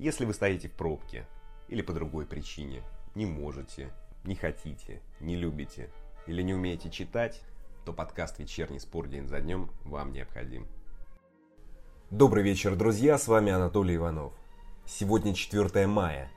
Если 0.00 0.24
вы 0.24 0.32
стоите 0.32 0.66
в 0.66 0.72
пробке 0.72 1.26
или 1.68 1.82
по 1.82 1.92
другой 1.92 2.24
причине, 2.24 2.82
не 3.14 3.26
можете, 3.26 3.90
не 4.24 4.34
хотите, 4.34 5.02
не 5.20 5.36
любите 5.36 5.90
или 6.26 6.40
не 6.40 6.54
умеете 6.54 6.88
читать, 6.88 7.42
то 7.84 7.92
подкаст 7.92 8.38
«Вечерний 8.38 8.80
спор 8.80 9.08
день 9.08 9.28
за 9.28 9.42
днем» 9.42 9.70
вам 9.84 10.14
необходим. 10.14 10.66
Добрый 12.10 12.42
вечер, 12.42 12.76
друзья, 12.76 13.18
с 13.18 13.28
вами 13.28 13.52
Анатолий 13.52 13.96
Иванов. 13.96 14.32
Сегодня 14.86 15.34
4 15.34 15.86
мая. 15.86 16.30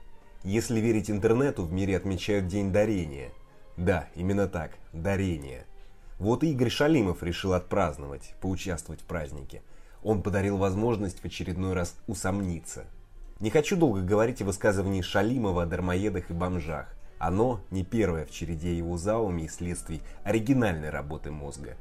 Если 0.43 0.82
верить 0.82 1.09
интернету, 1.09 1.64
в 1.64 1.71
мире 1.71 1.95
отмечают 1.95 2.48
День 2.48 2.73
дарения. 2.73 3.32
Да, 3.77 4.09
именно 4.16 4.50
так, 4.50 4.77
дарение. 4.91 5.66
Вот 6.20 6.43
и 6.43 6.52
Игорь 6.52 6.70
Шалимов 6.70 7.23
решил 7.23 7.54
отпраздновать, 7.54 8.36
поучаствовать 8.41 9.00
в 9.00 9.05
празднике. 9.05 9.61
Он 10.04 10.21
подарил 10.21 10.57
возможность 10.57 11.21
в 11.21 11.25
очередной 11.25 11.71
раз 11.71 11.97
усомниться. 12.07 12.87
Не 13.43 13.50
хочу 13.50 13.75
долго 13.75 14.02
говорить 14.02 14.42
о 14.42 14.46
высказывании 14.46 15.02
Шалимова 15.02 15.64
о 15.64 15.65
дармоедах 15.65 16.32
и 16.32 16.34
бомжах. 16.34 16.88
Оно 17.20 17.60
не 17.70 17.84
первое 17.84 18.25
в 18.25 18.32
череде 18.32 18.75
его 18.75 18.97
зауми 18.97 19.43
и 19.43 19.47
следствий 19.50 20.01
оригинальной 20.24 20.89
работы 20.89 21.29
мозга. 21.29 21.75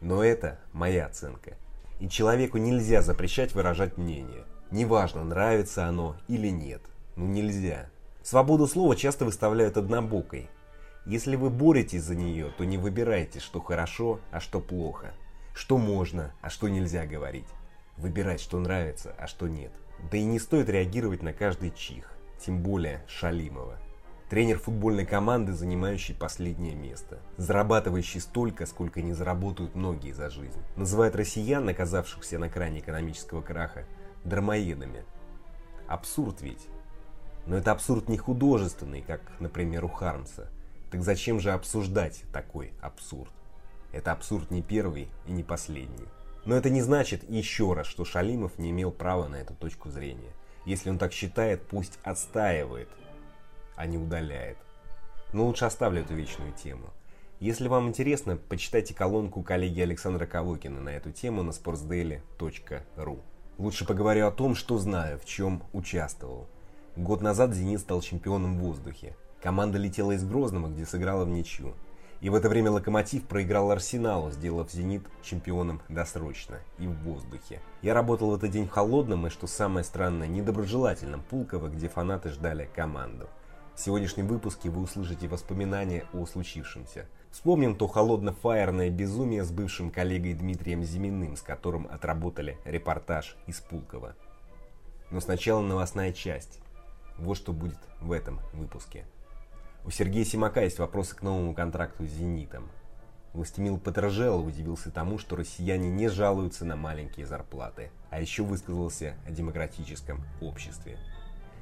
Но 0.00 0.24
это 0.24 0.58
моя 0.72 1.04
оценка– 1.06 1.52
и 2.00 2.08
человеку 2.08 2.58
нельзя 2.58 3.02
запрещать 3.02 3.54
выражать 3.54 3.96
мнение. 3.96 4.44
Неважно, 4.70 5.24
нравится 5.24 5.86
оно 5.86 6.16
или 6.28 6.48
нет. 6.48 6.82
Ну 7.16 7.26
нельзя. 7.26 7.88
Свободу 8.22 8.66
слова 8.66 8.96
часто 8.96 9.24
выставляют 9.24 9.76
однобокой. 9.76 10.48
Если 11.06 11.36
вы 11.36 11.50
боретесь 11.50 12.02
за 12.02 12.14
нее, 12.14 12.52
то 12.56 12.64
не 12.64 12.78
выбирайте, 12.78 13.40
что 13.40 13.60
хорошо, 13.60 14.20
а 14.30 14.40
что 14.40 14.60
плохо. 14.60 15.12
Что 15.54 15.76
можно, 15.76 16.32
а 16.40 16.50
что 16.50 16.68
нельзя 16.68 17.06
говорить. 17.06 17.48
Выбирать, 17.96 18.40
что 18.40 18.58
нравится, 18.58 19.14
а 19.18 19.26
что 19.26 19.46
нет. 19.46 19.72
Да 20.10 20.18
и 20.18 20.24
не 20.24 20.38
стоит 20.38 20.68
реагировать 20.68 21.22
на 21.22 21.32
каждый 21.32 21.70
чих, 21.70 22.10
тем 22.38 22.62
более 22.62 23.02
Шалимова. 23.08 23.78
Тренер 24.28 24.58
футбольной 24.58 25.06
команды, 25.06 25.52
занимающий 25.52 26.14
последнее 26.14 26.74
место. 26.74 27.20
Зарабатывающий 27.36 28.20
столько, 28.20 28.66
сколько 28.66 29.00
не 29.00 29.12
заработают 29.12 29.74
многие 29.74 30.12
за 30.12 30.28
жизнь. 30.28 30.60
Называет 30.76 31.14
россиян, 31.14 31.68
оказавшихся 31.68 32.38
на 32.38 32.48
кране 32.48 32.80
экономического 32.80 33.42
краха, 33.42 33.84
дармоедами. 34.24 35.04
Абсурд 35.86 36.42
ведь. 36.42 36.66
Но 37.46 37.56
это 37.56 37.72
абсурд 37.72 38.08
не 38.08 38.18
художественный, 38.18 39.02
как, 39.02 39.20
например, 39.40 39.84
у 39.84 39.88
Хармса. 39.88 40.48
Так 40.90 41.02
зачем 41.02 41.40
же 41.40 41.52
обсуждать 41.52 42.24
такой 42.32 42.72
абсурд? 42.80 43.32
Это 43.92 44.12
абсурд 44.12 44.50
не 44.50 44.62
первый 44.62 45.08
и 45.26 45.32
не 45.32 45.42
последний. 45.42 46.08
Но 46.46 46.56
это 46.56 46.70
не 46.70 46.82
значит 46.82 47.28
еще 47.28 47.72
раз, 47.72 47.86
что 47.86 48.04
Шалимов 48.04 48.58
не 48.58 48.70
имел 48.70 48.90
права 48.90 49.28
на 49.28 49.36
эту 49.36 49.54
точку 49.54 49.90
зрения. 49.90 50.32
Если 50.66 50.90
он 50.90 50.98
так 50.98 51.12
считает, 51.12 51.66
пусть 51.66 51.98
отстаивает 52.02 52.88
а 53.76 53.86
не 53.86 53.98
удаляет. 53.98 54.58
Но 55.32 55.46
лучше 55.46 55.64
оставлю 55.64 56.02
эту 56.02 56.14
вечную 56.14 56.52
тему. 56.52 56.86
Если 57.40 57.68
вам 57.68 57.88
интересно, 57.88 58.36
почитайте 58.36 58.94
колонку 58.94 59.42
коллеги 59.42 59.80
Александра 59.80 60.26
Ковокина 60.26 60.80
на 60.80 60.90
эту 60.90 61.10
тему 61.10 61.42
на 61.42 61.50
sportsdaily.ru. 61.50 63.20
Лучше 63.58 63.86
поговорю 63.86 64.26
о 64.26 64.32
том, 64.32 64.54
что 64.54 64.78
знаю, 64.78 65.18
в 65.18 65.24
чем 65.24 65.62
участвовал. 65.72 66.46
Год 66.96 67.22
назад 67.22 67.52
«Зенит» 67.52 67.80
стал 67.80 68.00
чемпионом 68.00 68.56
в 68.56 68.60
воздухе. 68.62 69.16
Команда 69.42 69.78
летела 69.78 70.12
из 70.12 70.24
Грозного, 70.24 70.68
где 70.68 70.86
сыграла 70.86 71.24
в 71.24 71.28
ничью. 71.28 71.74
И 72.20 72.30
в 72.30 72.34
это 72.34 72.48
время 72.48 72.70
«Локомотив» 72.70 73.24
проиграл 73.24 73.70
«Арсеналу», 73.70 74.30
сделав 74.30 74.70
«Зенит» 74.70 75.06
чемпионом 75.22 75.82
досрочно 75.88 76.60
и 76.78 76.86
в 76.86 76.94
воздухе. 77.02 77.60
Я 77.82 77.94
работал 77.94 78.30
в 78.30 78.34
этот 78.34 78.50
день 78.50 78.66
в 78.66 78.70
холодном 78.70 79.26
и, 79.26 79.30
что 79.30 79.46
самое 79.46 79.84
странное, 79.84 80.26
недоброжелательном 80.26 81.22
Пулково, 81.22 81.68
где 81.68 81.88
фанаты 81.88 82.30
ждали 82.30 82.68
команду. 82.74 83.28
В 83.74 83.80
сегодняшнем 83.80 84.28
выпуске 84.28 84.70
вы 84.70 84.82
услышите 84.82 85.26
воспоминания 85.26 86.04
о 86.12 86.24
случившемся. 86.26 87.06
Вспомним 87.32 87.74
то 87.74 87.88
холодно-фаерное 87.88 88.88
безумие 88.88 89.42
с 89.42 89.50
бывшим 89.50 89.90
коллегой 89.90 90.34
Дмитрием 90.34 90.84
Зиминым, 90.84 91.36
с 91.36 91.42
которым 91.42 91.88
отработали 91.90 92.56
репортаж 92.64 93.36
из 93.48 93.60
Пулково. 93.60 94.14
Но 95.10 95.20
сначала 95.20 95.60
новостная 95.60 96.12
часть. 96.12 96.60
Вот 97.18 97.36
что 97.36 97.52
будет 97.52 97.78
в 98.00 98.12
этом 98.12 98.40
выпуске. 98.52 99.04
У 99.86 99.90
Сергея 99.90 100.24
Симака 100.24 100.62
есть 100.62 100.78
вопросы 100.78 101.14
к 101.14 101.20
новому 101.20 101.54
контракту 101.54 102.06
с 102.06 102.10
«Зенитом». 102.10 102.70
Властемил 103.34 103.78
Петрожелов 103.78 104.46
удивился 104.46 104.90
тому, 104.90 105.18
что 105.18 105.36
россияне 105.36 105.90
не 105.90 106.08
жалуются 106.08 106.64
на 106.64 106.74
маленькие 106.74 107.26
зарплаты, 107.26 107.90
а 108.08 108.18
еще 108.18 108.44
высказался 108.44 109.16
о 109.26 109.30
демократическом 109.30 110.24
обществе. 110.40 110.98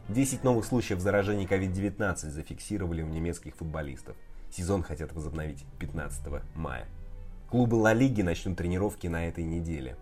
10 0.09 0.44
новых 0.44 0.66
случаев 0.66 1.00
заражения 1.00 1.49
COVID-19 1.49 2.31
зафиксировали 2.31 3.03
у 3.03 3.09
немецких 3.09 3.56
футболистов. 3.56 4.15
Сезон 4.53 4.84
хотят 4.84 5.12
возобновить 5.12 5.65
15 5.81 6.44
мая. 6.55 6.87
Клубы 7.50 7.75
Ла 7.75 7.93
Лиги 7.93 8.22
начнут 8.22 8.56
тренировки 8.56 9.09
на 9.09 9.27
этой 9.27 9.43
неделе. 9.43 9.97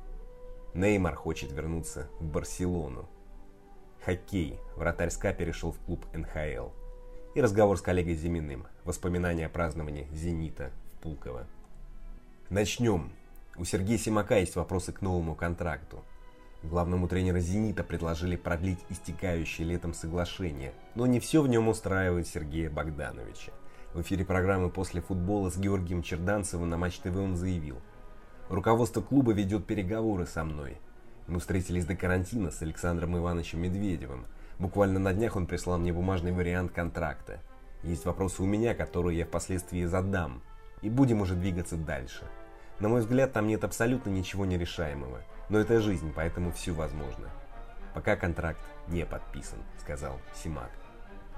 Неймар 0.74 1.14
хочет 1.14 1.52
вернуться 1.52 2.08
в 2.18 2.24
Барселону. 2.24 3.08
Хоккей. 4.04 4.58
Вратарь 4.76 5.10
СКА 5.10 5.32
перешел 5.32 5.72
в 5.72 5.78
клуб 5.78 6.04
НХЛ. 6.12 6.79
И 7.32 7.40
разговор 7.40 7.78
с 7.78 7.80
коллегой 7.80 8.16
Зиминым. 8.16 8.66
Воспоминания 8.84 9.46
о 9.46 9.50
праздновании 9.50 10.08
«Зенита» 10.12 10.72
в 10.92 11.02
Пулково. 11.02 11.46
Начнем. 12.48 13.12
У 13.56 13.64
Сергея 13.64 13.98
Симака 13.98 14.38
есть 14.38 14.56
вопросы 14.56 14.90
к 14.90 15.00
новому 15.00 15.36
контракту. 15.36 16.04
Главному 16.64 17.06
тренеру 17.06 17.38
«Зенита» 17.38 17.84
предложили 17.84 18.34
продлить 18.34 18.80
истекающее 18.88 19.64
летом 19.64 19.94
соглашение, 19.94 20.72
но 20.96 21.06
не 21.06 21.20
все 21.20 21.40
в 21.40 21.46
нем 21.46 21.68
устраивает 21.68 22.26
Сергея 22.26 22.68
Богдановича. 22.68 23.52
В 23.94 24.00
эфире 24.00 24.24
программы 24.24 24.68
«После 24.68 25.00
футбола» 25.00 25.50
с 25.50 25.56
Георгием 25.56 26.02
Черданцевым 26.02 26.68
на 26.68 26.78
Матч 26.78 26.98
ТВ 26.98 27.14
он 27.14 27.36
заявил. 27.36 27.80
«Руководство 28.48 29.02
клуба 29.02 29.30
ведет 29.30 29.66
переговоры 29.66 30.26
со 30.26 30.42
мной. 30.42 30.78
Мы 31.28 31.38
встретились 31.38 31.84
до 31.84 31.94
карантина 31.94 32.50
с 32.50 32.60
Александром 32.60 33.16
Ивановичем 33.16 33.62
Медведевым. 33.62 34.26
Буквально 34.60 35.00
на 35.00 35.14
днях 35.14 35.36
он 35.36 35.46
прислал 35.46 35.78
мне 35.78 35.90
бумажный 35.90 36.32
вариант 36.32 36.72
контракта. 36.72 37.40
Есть 37.82 38.04
вопросы 38.04 38.42
у 38.42 38.44
меня, 38.44 38.74
которые 38.74 39.16
я 39.16 39.24
впоследствии 39.24 39.86
задам. 39.86 40.42
И 40.82 40.90
будем 40.90 41.22
уже 41.22 41.34
двигаться 41.34 41.78
дальше. 41.78 42.24
На 42.78 42.90
мой 42.90 43.00
взгляд, 43.00 43.32
там 43.32 43.46
нет 43.46 43.64
абсолютно 43.64 44.10
ничего 44.10 44.44
нерешаемого. 44.44 45.22
Но 45.48 45.58
это 45.58 45.80
жизнь, 45.80 46.12
поэтому 46.14 46.52
все 46.52 46.72
возможно. 46.72 47.30
Пока 47.94 48.16
контракт 48.16 48.60
не 48.88 49.06
подписан, 49.06 49.58
сказал 49.78 50.18
Симак. 50.34 50.70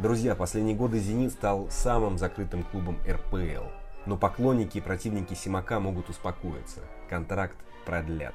Друзья, 0.00 0.34
последние 0.34 0.74
годы 0.74 0.98
«Зенит» 0.98 1.30
стал 1.30 1.70
самым 1.70 2.18
закрытым 2.18 2.64
клубом 2.64 2.98
РПЛ. 3.08 3.68
Но 4.04 4.16
поклонники 4.16 4.78
и 4.78 4.80
противники 4.80 5.34
Симака 5.34 5.78
могут 5.78 6.08
успокоиться. 6.08 6.80
Контракт 7.08 7.56
продлят. 7.86 8.34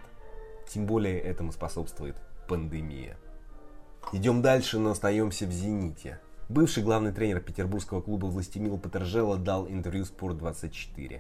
Тем 0.70 0.86
более 0.86 1.20
этому 1.20 1.52
способствует 1.52 2.16
пандемия. 2.48 3.18
Идем 4.14 4.42
дальше, 4.42 4.80
но 4.80 4.92
остаемся 4.92 5.46
в 5.46 5.52
«Зените». 5.52 6.20
Бывший 6.50 6.84
главный 6.84 7.12
тренер 7.12 7.42
петербургского 7.42 8.02
клуба 8.02 8.28
Властемил 8.28 8.78
Петержело 8.78 9.38
дал 9.38 9.68
интервью 9.68 10.06
«Спорт-24». 10.06 11.20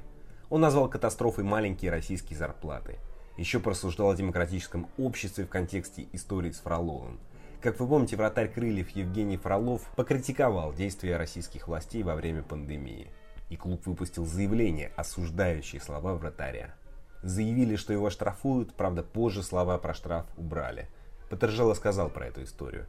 Он 0.50 0.62
назвал 0.62 0.90
катастрофой 0.90 1.44
маленькие 1.44 1.92
российские 1.92 2.38
зарплаты– 2.38 2.98
еще 3.38 3.60
порассуждал 3.60 4.10
о 4.10 4.16
демократическом 4.16 4.88
обществе 4.98 5.46
в 5.46 5.50
контексте 5.50 6.08
истории 6.12 6.52
с 6.52 6.60
Фроловым. 6.60 7.20
Как 7.62 7.80
вы 7.80 7.88
помните, 7.88 8.16
вратарь 8.16 8.52
крыльев 8.52 8.90
Евгений 8.90 9.38
Фролов 9.38 9.84
покритиковал 9.96 10.74
действия 10.74 11.18
российских 11.18 11.68
властей 11.68 12.04
во 12.04 12.16
время 12.16 12.44
пандемии. 12.44 13.12
И 13.50 13.56
клуб 13.56 13.86
выпустил 13.86 14.26
заявление, 14.26 14.92
осуждающее 14.96 15.82
слова 15.82 16.16
вратаря. 16.16 16.76
Заявили, 17.24 17.76
что 17.76 17.94
его 17.94 18.10
штрафуют, 18.10 18.74
правда 18.74 19.04
позже 19.04 19.42
слова 19.42 19.78
про 19.78 19.94
штраф 19.94 20.26
убрали. 20.36 20.90
Петержело 21.30 21.74
сказал 21.74 22.10
про 22.10 22.28
эту 22.28 22.44
историю. 22.44 22.86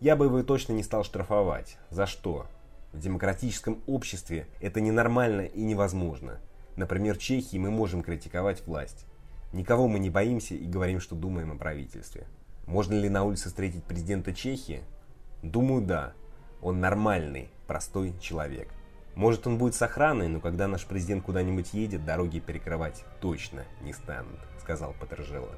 Я 0.00 0.16
бы 0.16 0.26
его 0.26 0.42
точно 0.42 0.72
не 0.72 0.82
стал 0.82 1.04
штрафовать. 1.04 1.78
За 1.90 2.06
что? 2.06 2.46
В 2.92 2.98
демократическом 2.98 3.82
обществе 3.86 4.46
это 4.60 4.80
ненормально 4.80 5.42
и 5.42 5.62
невозможно. 5.62 6.40
Например, 6.76 7.14
в 7.14 7.18
Чехии 7.18 7.56
мы 7.56 7.70
можем 7.70 8.02
критиковать 8.02 8.66
власть. 8.66 9.06
Никого 9.52 9.86
мы 9.86 9.98
не 9.98 10.10
боимся 10.10 10.54
и 10.54 10.66
говорим, 10.66 11.00
что 11.00 11.14
думаем 11.14 11.52
о 11.52 11.56
правительстве. 11.56 12.26
Можно 12.66 12.94
ли 12.94 13.08
на 13.08 13.24
улице 13.24 13.48
встретить 13.48 13.84
президента 13.84 14.32
Чехии? 14.32 14.82
Думаю, 15.42 15.82
да. 15.82 16.14
Он 16.62 16.80
нормальный, 16.80 17.50
простой 17.66 18.14
человек. 18.20 18.68
Может 19.14 19.46
он 19.46 19.58
будет 19.58 19.74
с 19.74 19.82
охраной, 19.82 20.28
но 20.28 20.40
когда 20.40 20.68
наш 20.68 20.86
президент 20.86 21.24
куда-нибудь 21.24 21.74
едет, 21.74 22.04
дороги 22.04 22.38
перекрывать 22.38 23.04
точно 23.20 23.64
не 23.82 23.92
станут, 23.92 24.40
сказал 24.60 24.94
Патержело. 24.98 25.52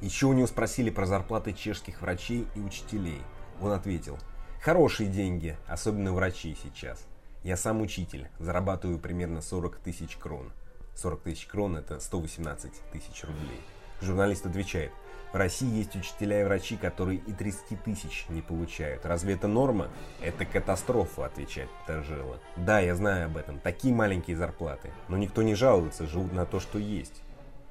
Еще 0.00 0.26
у 0.26 0.32
него 0.32 0.46
спросили 0.46 0.90
про 0.90 1.06
зарплаты 1.06 1.52
чешских 1.52 2.02
врачей 2.02 2.46
и 2.54 2.60
учителей. 2.60 3.20
Он 3.60 3.72
ответил, 3.72 4.16
хорошие 4.62 5.08
деньги, 5.08 5.56
особенно 5.66 6.12
врачей 6.12 6.56
сейчас. 6.62 7.04
Я 7.42 7.56
сам 7.56 7.80
учитель, 7.80 8.28
зарабатываю 8.38 8.98
примерно 8.98 9.40
40 9.40 9.78
тысяч 9.78 10.16
крон. 10.16 10.52
40 10.94 11.20
тысяч 11.22 11.46
крон 11.46 11.76
это 11.76 11.98
118 11.98 12.72
тысяч 12.92 13.24
рублей. 13.24 13.60
Журналист 14.00 14.46
отвечает, 14.46 14.92
в 15.32 15.36
России 15.36 15.68
есть 15.68 15.94
учителя 15.96 16.40
и 16.40 16.44
врачи, 16.44 16.76
которые 16.76 17.18
и 17.18 17.32
30 17.32 17.82
тысяч 17.82 18.26
не 18.28 18.40
получают. 18.40 19.04
Разве 19.04 19.34
это 19.34 19.48
норма? 19.48 19.88
Это 20.22 20.46
катастрофа, 20.46 21.26
отвечает 21.26 21.68
Торжела. 21.86 22.38
Да, 22.56 22.80
я 22.80 22.94
знаю 22.94 23.26
об 23.26 23.36
этом. 23.36 23.58
Такие 23.58 23.92
маленькие 23.92 24.36
зарплаты. 24.36 24.90
Но 25.08 25.16
никто 25.16 25.42
не 25.42 25.54
жалуется, 25.54 26.06
живут 26.06 26.32
на 26.32 26.46
то, 26.46 26.60
что 26.60 26.78
есть. 26.78 27.22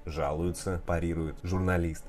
Жалуются, 0.05 0.81
парирует 0.85 1.37
журналист. 1.41 2.03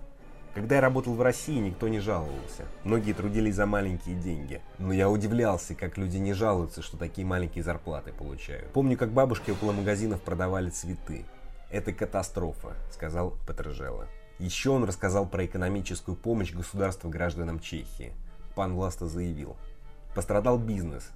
Когда 0.58 0.74
я 0.74 0.80
работал 0.80 1.14
в 1.14 1.22
России, 1.22 1.56
никто 1.60 1.86
не 1.86 2.00
жаловался. 2.00 2.64
Многие 2.82 3.12
трудились 3.12 3.54
за 3.54 3.64
маленькие 3.64 4.16
деньги. 4.16 4.60
Но 4.80 4.92
я 4.92 5.08
удивлялся, 5.08 5.76
как 5.76 5.96
люди 5.96 6.16
не 6.16 6.32
жалуются, 6.32 6.82
что 6.82 6.96
такие 6.96 7.24
маленькие 7.24 7.62
зарплаты 7.62 8.12
получают. 8.12 8.66
Помню, 8.72 8.98
как 8.98 9.12
бабушки 9.12 9.52
около 9.52 9.70
магазинов 9.70 10.20
продавали 10.20 10.70
цветы. 10.70 11.24
Это 11.70 11.92
катастрофа, 11.92 12.74
сказал 12.92 13.36
Петрожелло. 13.46 14.08
Еще 14.40 14.70
он 14.70 14.82
рассказал 14.82 15.28
про 15.28 15.46
экономическую 15.46 16.16
помощь 16.16 16.52
государства 16.52 17.08
гражданам 17.08 17.60
Чехии. 17.60 18.12
Пан 18.56 18.74
Власта 18.74 19.06
заявил. 19.06 19.56
Пострадал 20.16 20.58
бизнес. 20.58 21.12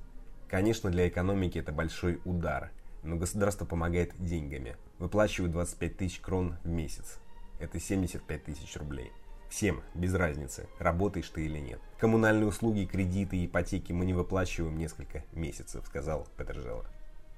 Конечно, 0.48 0.88
для 0.88 1.08
экономики 1.08 1.58
это 1.58 1.72
большой 1.72 2.20
удар, 2.24 2.70
но 3.02 3.16
государство 3.16 3.64
помогает 3.64 4.12
деньгами. 4.20 4.76
Выплачивают 5.00 5.50
25 5.50 5.96
тысяч 5.96 6.20
крон 6.20 6.58
в 6.62 6.68
месяц. 6.68 7.18
Это 7.58 7.80
75 7.80 8.44
тысяч 8.44 8.76
рублей. 8.76 9.10
Всем, 9.52 9.82
без 9.94 10.14
разницы, 10.14 10.66
работаешь 10.78 11.28
ты 11.28 11.44
или 11.44 11.58
нет. 11.58 11.78
Коммунальные 11.98 12.46
услуги, 12.46 12.88
кредиты 12.90 13.44
ипотеки 13.44 13.92
мы 13.92 14.06
не 14.06 14.14
выплачиваем 14.14 14.78
несколько 14.78 15.24
месяцев, 15.32 15.84
сказал 15.86 16.26
Петржела. 16.38 16.86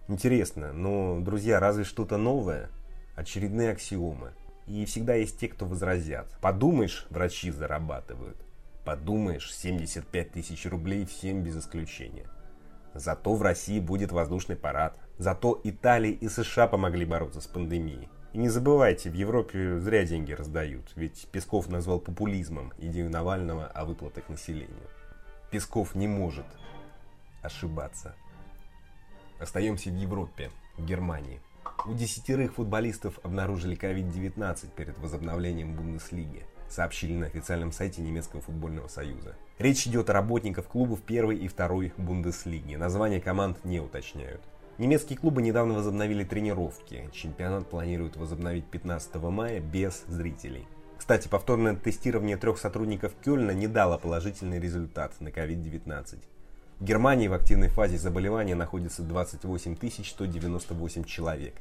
Интересно, 0.07 0.73
но, 0.73 1.19
друзья, 1.19 1.59
разве 1.59 1.83
что-то 1.83 2.17
новое? 2.17 2.71
очередные 3.17 3.73
аксиомы. 3.73 4.33
И 4.69 4.85
всегда 4.85 5.15
есть 5.15 5.41
те, 5.41 5.49
кто 5.49 5.67
возразят. 5.67 6.33
Подумаешь, 6.41 7.09
врачи 7.11 7.51
зарабатывают. 7.51 8.37
Подумаешь, 8.85 9.53
75 9.53 10.31
тысяч 10.31 10.67
рублей 10.67 11.07
всем 11.07 11.43
без 11.43 11.57
исключения. 11.57 12.29
Зато 12.95 13.35
в 13.35 13.43
России 13.43 13.81
будет 13.81 14.13
воздушный 14.13 14.55
парад. 14.55 14.97
Зато 15.19 15.61
Италия 15.65 16.13
и 16.13 16.29
США 16.29 16.69
помогли 16.69 17.05
бороться 17.05 17.41
с 17.41 17.49
пандемией. 17.49 18.09
И 18.35 18.39
не 18.39 18.49
забывайте, 18.49 19.11
в 19.11 19.15
Европе 19.15 19.79
зря 19.79 20.05
деньги 20.05 20.33
раздают, 20.33 20.91
ведь 20.97 21.29
Песков 21.31 21.69
назвал 21.69 22.01
популизмом 22.01 22.73
идею 22.79 23.09
Навального 23.09 23.67
о 23.69 23.85
выплатах 23.85 24.29
населению. 24.29 24.89
Песков 25.53 25.95
не 25.95 26.09
может 26.09 26.45
ошибаться. 27.43 28.17
Остаемся 29.39 29.91
в 29.91 29.97
Европе, 29.97 30.51
в 30.77 30.85
Германии. 30.85 31.41
У 31.87 31.95
десятерых 31.95 32.55
футболистов 32.55 33.21
обнаружили 33.23 33.77
COVID-19 33.77 34.69
перед 34.75 34.99
возобновлением 34.99 35.77
Бундеслиги, 35.77 36.45
сообщили 36.69 37.15
на 37.15 37.27
официальном 37.27 37.71
сайте 37.71 38.03
немецкого 38.03 38.43
футбольного 38.43 38.89
союза. 38.89 39.37
Речь 39.61 39.87
идет 39.87 40.11
о 40.11 40.13
работниках 40.13 40.67
клубов 40.67 41.03
первой 41.03 41.37
и 41.37 41.47
второй 41.47 41.93
Бундеслиги. 41.99 42.75
Названия 42.75 43.21
команд 43.21 43.65
не 43.65 43.79
уточняют. 43.79 44.41
Немецкие 44.77 45.17
клубы 45.17 45.41
недавно 45.41 45.75
возобновили 45.75 46.25
тренировки. 46.25 47.09
Чемпионат 47.13 47.71
планируют 47.71 48.17
возобновить 48.17 48.65
15 48.65 49.15
мая 49.17 49.61
без 49.61 50.03
зрителей. 50.09 50.67
Кстати, 50.99 51.29
повторное 51.29 51.77
тестирование 51.77 52.37
трех 52.37 52.59
сотрудников 52.59 53.13
Кёльна 53.25 53.53
не 53.53 53.69
дало 53.69 53.99
положительный 53.99 54.59
результат 54.59 55.13
на 55.21 55.29
COVID-19. 55.29 56.19
В 56.81 56.85
Германии 56.85 57.29
в 57.29 57.35
активной 57.35 57.69
фазе 57.69 57.99
заболевания 57.99 58.57
находится 58.57 59.03
28 59.03 59.77
198 59.77 61.05
человек. 61.05 61.55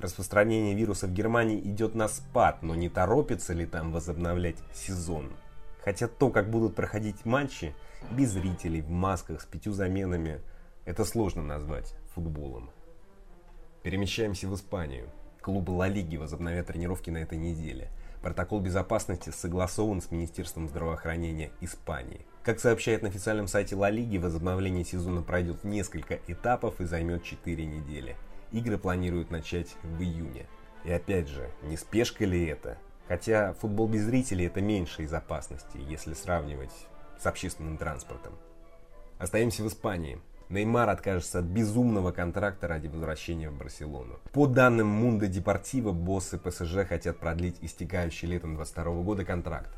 Распространение 0.00 0.74
вируса 0.74 1.06
в 1.06 1.12
Германии 1.12 1.60
идет 1.60 1.94
на 1.94 2.08
спад, 2.08 2.64
но 2.64 2.74
не 2.74 2.88
торопится 2.88 3.52
ли 3.52 3.64
там 3.64 3.92
возобновлять 3.92 4.56
сезон? 4.74 5.30
Хотя 5.84 6.08
то, 6.08 6.30
как 6.30 6.50
будут 6.50 6.74
проходить 6.74 7.24
матчи, 7.24 7.76
без 8.10 8.30
зрителей, 8.30 8.80
в 8.80 8.90
масках, 8.90 9.40
с 9.40 9.44
пятью 9.44 9.72
заменами, 9.72 10.40
это 10.84 11.04
сложно 11.04 11.44
назвать 11.44 11.94
футболом. 12.16 12.70
Перемещаемся 13.82 14.48
в 14.48 14.54
Испанию. 14.54 15.10
Клубы 15.42 15.70
Ла 15.72 15.86
Лиги 15.86 16.16
возобновят 16.16 16.66
тренировки 16.66 17.10
на 17.10 17.18
этой 17.18 17.38
неделе. 17.38 17.90
Протокол 18.22 18.60
безопасности 18.60 19.30
согласован 19.30 20.00
с 20.00 20.10
Министерством 20.10 20.66
здравоохранения 20.68 21.52
Испании. 21.60 22.26
Как 22.42 22.58
сообщает 22.58 23.02
на 23.02 23.08
официальном 23.08 23.46
сайте 23.46 23.76
Ла 23.76 23.90
Лиги, 23.90 24.16
возобновление 24.16 24.84
сезона 24.84 25.22
пройдет 25.22 25.62
несколько 25.62 26.18
этапов 26.26 26.80
и 26.80 26.86
займет 26.86 27.22
4 27.22 27.66
недели. 27.66 28.16
Игры 28.50 28.78
планируют 28.78 29.30
начать 29.30 29.76
в 29.82 30.00
июне. 30.00 30.46
И 30.84 30.90
опять 30.90 31.28
же, 31.28 31.50
не 31.62 31.76
спешка 31.76 32.24
ли 32.24 32.46
это? 32.46 32.78
Хотя 33.08 33.52
футбол 33.52 33.88
без 33.88 34.04
зрителей 34.04 34.46
это 34.46 34.62
меньше 34.62 35.02
из 35.02 35.12
опасности, 35.12 35.76
если 35.76 36.14
сравнивать 36.14 36.72
с 37.20 37.26
общественным 37.26 37.76
транспортом. 37.76 38.32
Остаемся 39.18 39.62
в 39.62 39.68
Испании. 39.68 40.18
Неймар 40.48 40.88
откажется 40.88 41.40
от 41.40 41.44
безумного 41.44 42.12
контракта 42.12 42.68
ради 42.68 42.86
возвращения 42.86 43.50
в 43.50 43.58
Барселону. 43.58 44.20
По 44.32 44.46
данным 44.46 44.86
Мунда 44.86 45.26
Депортива, 45.26 45.90
боссы 45.90 46.38
ПСЖ 46.38 46.86
хотят 46.88 47.18
продлить 47.18 47.56
истекающий 47.62 48.28
летом 48.28 48.54
22 48.54 49.02
года 49.02 49.24
контракт. 49.24 49.70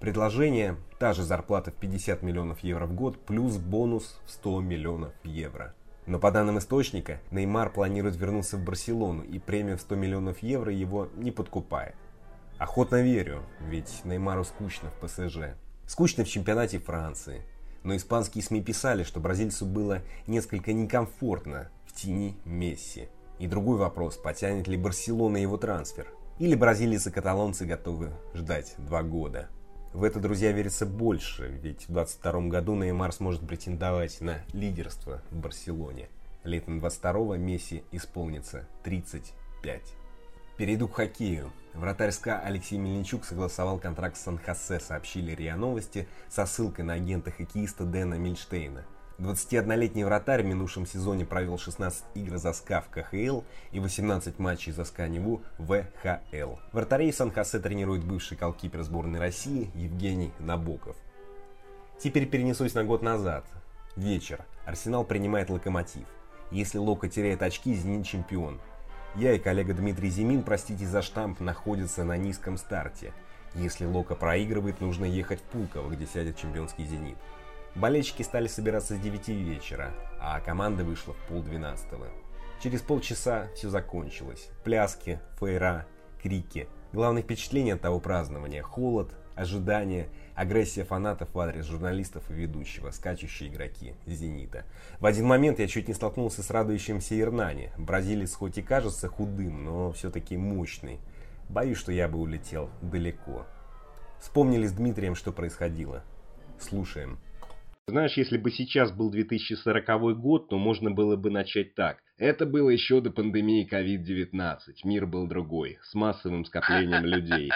Предложение– 0.00 0.76
та 0.98 1.14
же 1.14 1.22
зарплата 1.22 1.70
в 1.70 1.74
50 1.74 2.22
миллионов 2.22 2.60
евро 2.60 2.84
в 2.84 2.94
год 2.94 3.18
плюс 3.24 3.56
бонус 3.56 4.20
в 4.26 4.30
100 4.32 4.60
миллионов 4.60 5.12
евро. 5.22 5.74
Но 6.06 6.18
по 6.18 6.30
данным 6.30 6.58
источника, 6.58 7.20
Неймар 7.30 7.70
планирует 7.70 8.16
вернуться 8.16 8.58
в 8.58 8.64
Барселону 8.64 9.22
и 9.22 9.38
премия 9.38 9.76
в 9.76 9.80
100 9.80 9.94
миллионов 9.94 10.42
евро 10.42 10.70
его 10.70 11.08
не 11.14 11.30
подкупает. 11.30 11.94
Охотно 12.58 13.00
верю, 13.00 13.42
ведь 13.60 14.02
Неймару 14.04 14.44
скучно 14.44 14.90
в 14.90 15.06
ПСЖ. 15.06 15.54
Скучно 15.86 16.24
в 16.24 16.28
чемпионате 16.28 16.78
Франции. 16.78 17.42
Но 17.84 17.94
испанские 17.94 18.42
СМИ 18.42 18.62
писали, 18.62 19.04
что 19.04 19.20
бразильцу 19.20 19.66
было 19.66 20.02
несколько 20.26 20.72
некомфортно 20.72 21.70
в 21.86 21.92
тени 21.92 22.36
Месси. 22.44 23.08
И 23.38 23.46
другой 23.46 23.78
вопрос, 23.78 24.16
потянет 24.16 24.66
ли 24.66 24.76
Барселона 24.76 25.36
его 25.36 25.56
трансфер? 25.58 26.08
Или 26.38 26.54
бразильцы 26.56 27.10
и 27.10 27.12
каталонцы 27.12 27.66
готовы 27.66 28.10
ждать 28.32 28.74
два 28.78 29.02
года? 29.02 29.48
В 29.92 30.02
это, 30.02 30.18
друзья, 30.18 30.50
верится 30.50 30.86
больше, 30.86 31.46
ведь 31.62 31.84
в 31.84 31.92
2022 31.92 32.40
году 32.48 32.74
Неймар 32.74 33.12
сможет 33.12 33.46
претендовать 33.46 34.20
на 34.20 34.40
лидерство 34.52 35.22
в 35.30 35.36
Барселоне. 35.36 36.08
Летом 36.42 36.80
22-го 36.80 37.36
Месси 37.36 37.84
исполнится 37.92 38.66
35. 38.82 39.82
Перейду 40.56 40.86
к 40.86 40.94
хоккею. 40.94 41.50
Вратарь 41.72 42.12
СКА 42.12 42.38
Алексей 42.38 42.78
Мельничук 42.78 43.24
согласовал 43.24 43.80
контракт 43.80 44.16
с 44.16 44.20
Сан-Хосе, 44.20 44.78
сообщили 44.78 45.32
РИА 45.34 45.56
Новости 45.56 46.06
со 46.28 46.46
ссылкой 46.46 46.84
на 46.84 46.92
агента 46.92 47.32
хоккеиста 47.32 47.84
Дэна 47.84 48.14
Мильштейна. 48.14 48.84
21-летний 49.18 50.04
вратарь 50.04 50.44
в 50.44 50.46
минувшем 50.46 50.86
сезоне 50.86 51.24
провел 51.26 51.58
16 51.58 52.04
игр 52.14 52.36
за 52.36 52.52
СКА 52.52 52.82
в 52.82 52.88
КХЛ 52.90 53.42
и 53.72 53.80
18 53.80 54.38
матчей 54.38 54.70
за 54.70 54.84
СКА 54.84 55.08
Неву 55.08 55.42
в 55.58 55.66
ВХЛ. 55.66 56.54
Вратарей 56.72 57.12
Сан-Хосе 57.12 57.58
тренирует 57.58 58.04
бывший 58.04 58.36
голкипер 58.36 58.82
сборной 58.82 59.18
России 59.18 59.72
Евгений 59.74 60.32
Набоков. 60.38 60.96
Теперь 61.98 62.26
перенесусь 62.26 62.74
на 62.74 62.84
год 62.84 63.02
назад. 63.02 63.44
Вечер. 63.96 64.44
Арсенал 64.66 65.04
принимает 65.04 65.50
Локомотив. 65.50 66.06
Если 66.52 66.78
Лока 66.78 67.08
теряет 67.08 67.42
очки, 67.42 67.74
Зенит 67.74 68.06
чемпион. 68.06 68.60
Я 69.16 69.32
и 69.32 69.38
коллега 69.38 69.74
Дмитрий 69.74 70.10
Зимин, 70.10 70.42
простите 70.42 70.86
за 70.86 71.00
штамп, 71.00 71.38
находятся 71.38 72.02
на 72.02 72.16
низком 72.16 72.56
старте. 72.56 73.12
Если 73.54 73.84
Лока 73.84 74.16
проигрывает, 74.16 74.80
нужно 74.80 75.04
ехать 75.04 75.38
в 75.38 75.44
Пулково, 75.44 75.90
где 75.90 76.04
сядет 76.04 76.36
чемпионский 76.36 76.84
Зенит. 76.84 77.16
Болельщики 77.76 78.22
стали 78.22 78.48
собираться 78.48 78.96
с 78.96 78.98
9 78.98 79.28
вечера, 79.28 79.92
а 80.20 80.40
команда 80.40 80.82
вышла 80.82 81.14
в 81.14 81.28
полдвенадцатого. 81.28 82.08
Через 82.60 82.82
полчаса 82.82 83.46
все 83.54 83.68
закончилось. 83.68 84.48
Пляски, 84.64 85.20
фейра, 85.38 85.86
крики. 86.20 86.66
Главное 86.92 87.22
впечатление 87.22 87.74
от 87.74 87.82
того 87.82 88.00
празднования– 88.00 88.62
холод, 88.64 89.12
ожидание, 89.36 90.08
агрессия 90.34 90.84
фанатов 90.84 91.34
в 91.34 91.38
адрес 91.38 91.66
журналистов 91.66 92.30
и 92.30 92.34
ведущего, 92.34 92.90
скачущие 92.90 93.48
игроки 93.48 93.94
«Зенита». 94.06 94.64
В 95.00 95.06
один 95.06 95.26
момент 95.26 95.58
я 95.58 95.66
чуть 95.66 95.88
не 95.88 95.94
столкнулся 95.94 96.42
с 96.42 96.50
радующимся 96.50 97.18
Ирнани. 97.18 97.70
Бразилец 97.78 98.34
хоть 98.34 98.58
и 98.58 98.62
кажется 98.62 99.08
худым, 99.08 99.64
но 99.64 99.92
все-таки 99.92 100.36
мощный. 100.36 100.98
Боюсь, 101.48 101.78
что 101.78 101.92
я 101.92 102.08
бы 102.08 102.18
улетел 102.18 102.70
далеко. 102.82 103.46
Вспомнили 104.20 104.66
с 104.66 104.72
Дмитрием, 104.72 105.14
что 105.14 105.32
происходило. 105.32 106.02
Слушаем. 106.58 107.18
Знаешь, 107.86 108.16
если 108.16 108.38
бы 108.38 108.50
сейчас 108.50 108.92
был 108.92 109.10
2040 109.10 110.18
год, 110.18 110.48
то 110.48 110.58
можно 110.58 110.90
было 110.90 111.16
бы 111.16 111.30
начать 111.30 111.74
так. 111.74 111.98
Это 112.16 112.46
было 112.46 112.70
еще 112.70 113.02
до 113.02 113.10
пандемии 113.10 113.68
COVID-19. 113.70 114.58
Мир 114.84 115.06
был 115.06 115.26
другой, 115.26 115.78
с 115.82 115.94
массовым 115.94 116.46
скоплением 116.46 117.04
людей. 117.04 117.50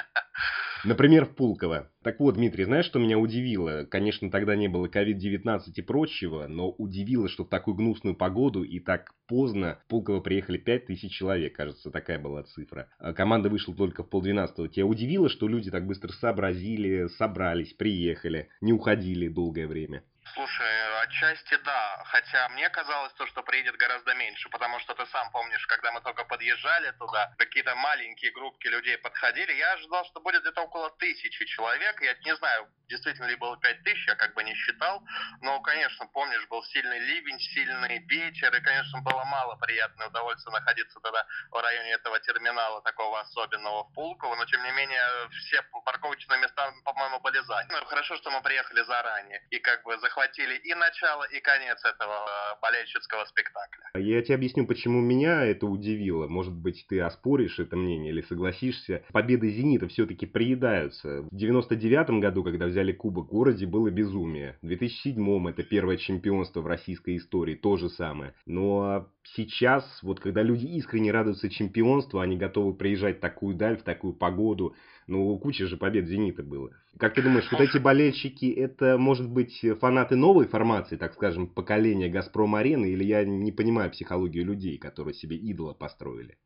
Например, 0.85 1.25
в 1.25 1.35
Пулково. 1.35 1.91
Так 2.03 2.21
вот, 2.21 2.37
Дмитрий, 2.37 2.65
знаешь, 2.65 2.87
что 2.87 2.99
меня 2.99 3.19
удивило? 3.19 3.85
Конечно, 3.85 4.31
тогда 4.31 4.55
не 4.55 4.69
было 4.69 4.87
COVID-19 4.87 5.61
и 5.75 5.83
прочего, 5.83 6.47
но 6.47 6.71
удивило, 6.71 7.29
что 7.29 7.45
в 7.45 7.49
такую 7.49 7.75
гнусную 7.75 8.15
погоду 8.15 8.63
и 8.63 8.79
так 8.79 9.13
поздно 9.27 9.79
в 9.85 9.89
Пулково 9.89 10.21
приехали 10.21 10.59
5000 10.59 11.13
человек, 11.13 11.57
кажется, 11.57 11.91
такая 11.91 12.19
была 12.19 12.45
цифра. 12.45 12.89
А 12.99 13.13
команда 13.13 13.49
вышла 13.49 13.75
только 13.75 14.05
в 14.05 14.09
полдвенадцатого. 14.09 14.69
Тебя 14.69 14.87
удивило, 14.87 15.29
что 15.29 15.49
люди 15.49 15.71
так 15.71 15.87
быстро 15.87 16.13
сообразили, 16.13 17.09
собрались, 17.09 17.73
приехали, 17.73 18.49
не 18.61 18.73
уходили 18.73 19.29
долгое 19.29 19.67
время? 19.67 20.05
Слушай, 20.35 21.03
отчасти 21.03 21.57
да, 21.65 22.03
хотя 22.07 22.49
мне 22.51 22.69
казалось 22.71 23.13
то, 23.15 23.27
что 23.27 23.43
приедет 23.43 23.77
гораздо 23.77 24.15
меньше, 24.15 24.49
потому 24.51 24.79
что 24.81 24.95
ты 24.95 25.05
сам 25.07 25.31
помнишь, 25.31 25.67
когда 25.67 25.91
мы 25.91 26.01
только 26.01 26.25
подъезжали 26.25 26.91
туда, 26.93 27.33
какие-то 27.39 27.75
маленькие 27.75 28.31
группки 28.33 28.69
людей 28.69 28.99
подходили, 28.99 29.53
я 29.53 29.73
ожидал, 29.73 30.05
что 30.05 30.21
будет 30.21 30.43
где-то 30.43 30.63
около 30.63 30.91
тысячи 30.99 31.45
человек, 31.47 32.01
я 32.03 32.15
не 32.25 32.37
знаю, 32.37 32.69
действительно 32.89 33.27
ли 33.27 33.37
было 33.37 33.57
пять 33.59 33.83
тысяч, 33.83 34.07
я 34.07 34.15
как 34.17 34.35
бы 34.35 34.45
не 34.45 34.55
считал, 34.55 35.03
но, 35.41 35.61
конечно, 35.61 36.07
помнишь, 36.07 36.47
был 36.49 36.63
сильный 36.65 36.99
ливень, 36.99 37.41
сильный 37.41 37.99
ветер, 38.07 38.55
и, 38.55 38.61
конечно, 38.61 39.01
было 39.01 39.25
мало 39.25 39.57
приятное 39.57 40.09
удовольствие 40.09 40.53
находиться 40.53 41.01
тогда 41.01 41.27
в 41.51 41.61
районе 41.61 41.93
этого 41.93 42.21
терминала, 42.21 42.83
такого 42.83 43.21
особенного 43.21 43.85
в 43.85 43.95
Пулково, 43.95 44.37
но, 44.37 44.45
тем 44.45 44.63
не 44.63 44.71
менее, 44.73 45.03
все 45.31 45.63
парковочные 45.85 46.39
места, 46.39 46.73
по-моему, 46.85 47.19
были 47.21 47.39
заняты. 47.41 47.75
Ну, 47.75 47.85
хорошо, 47.87 48.17
что 48.17 48.31
мы 48.31 48.43
приехали 48.43 48.83
заранее, 48.83 49.43
и 49.51 49.59
как 49.59 49.83
бы 49.85 49.99
захватили 49.99 50.18
захватили 50.19 50.61
и 50.65 50.75
начало, 50.75 51.25
и 51.25 51.41
конец 51.41 51.79
этого 51.85 52.13
э, 52.13 52.61
болельщицкого 52.61 53.25
спектакля. 53.27 53.85
Я 53.95 54.23
тебе 54.23 54.35
объясню, 54.35 54.67
почему 54.67 55.01
меня 55.01 55.45
это 55.45 55.67
удивило. 55.67 56.27
Может 56.27 56.55
быть, 56.55 56.85
ты 56.89 57.01
оспоришь 57.01 57.59
это 57.59 57.77
мнение 57.77 58.13
или 58.13 58.23
согласишься. 58.23 59.03
Победы 59.13 59.51
«Зенита» 59.51 59.87
все-таки 59.89 60.27
приедаются. 60.27 61.23
В 61.23 61.35
99 61.35 62.21
году, 62.21 62.43
когда 62.43 62.67
взяли 62.67 62.93
кубок 62.93 63.27
в 63.27 63.31
городе, 63.31 63.67
было 63.67 63.91
безумие. 63.91 64.59
В 64.63 64.67
2007 64.67 65.51
это 65.51 65.63
первое 65.63 65.97
чемпионство 65.97 66.61
в 66.61 66.67
российской 66.67 67.17
истории, 67.17 67.55
то 67.55 67.77
же 67.77 67.89
самое. 67.89 68.35
Но 68.47 69.09
сейчас, 69.37 69.85
вот 70.03 70.21
когда 70.21 70.43
люди 70.43 70.67
искренне 70.67 71.13
радуются 71.13 71.49
чемпионству, 71.49 72.21
они 72.21 72.37
готовы 72.37 72.75
приезжать 72.75 73.19
в 73.19 73.21
такую 73.21 73.55
даль, 73.55 73.77
в 73.77 73.83
такую 73.83 74.15
погоду. 74.15 74.75
Ну, 75.07 75.39
куча 75.39 75.67
же 75.67 75.79
побед 75.79 76.07
«Зенита» 76.07 76.43
было. 76.43 76.71
Как 76.99 77.15
ты 77.15 77.23
думаешь, 77.23 77.51
вот 77.51 77.61
эти 77.61 77.79
болельщики, 77.79 78.47
это, 78.47 78.99
может 78.99 79.29
быть, 79.29 79.65
фанаты 79.81 80.08
новой 80.17 80.47
формации, 80.47 80.97
так 80.97 81.15
скажем, 81.15 81.47
поколения 81.49 82.09
«Газпром-арены», 82.09 82.87
или 82.87 83.05
я 83.05 83.25
не 83.25 83.53
понимаю 83.53 83.91
психологию 83.91 84.45
людей, 84.45 84.79
которые 84.79 85.15
себе 85.15 85.37
идола 85.37 85.75
построили? 85.75 86.39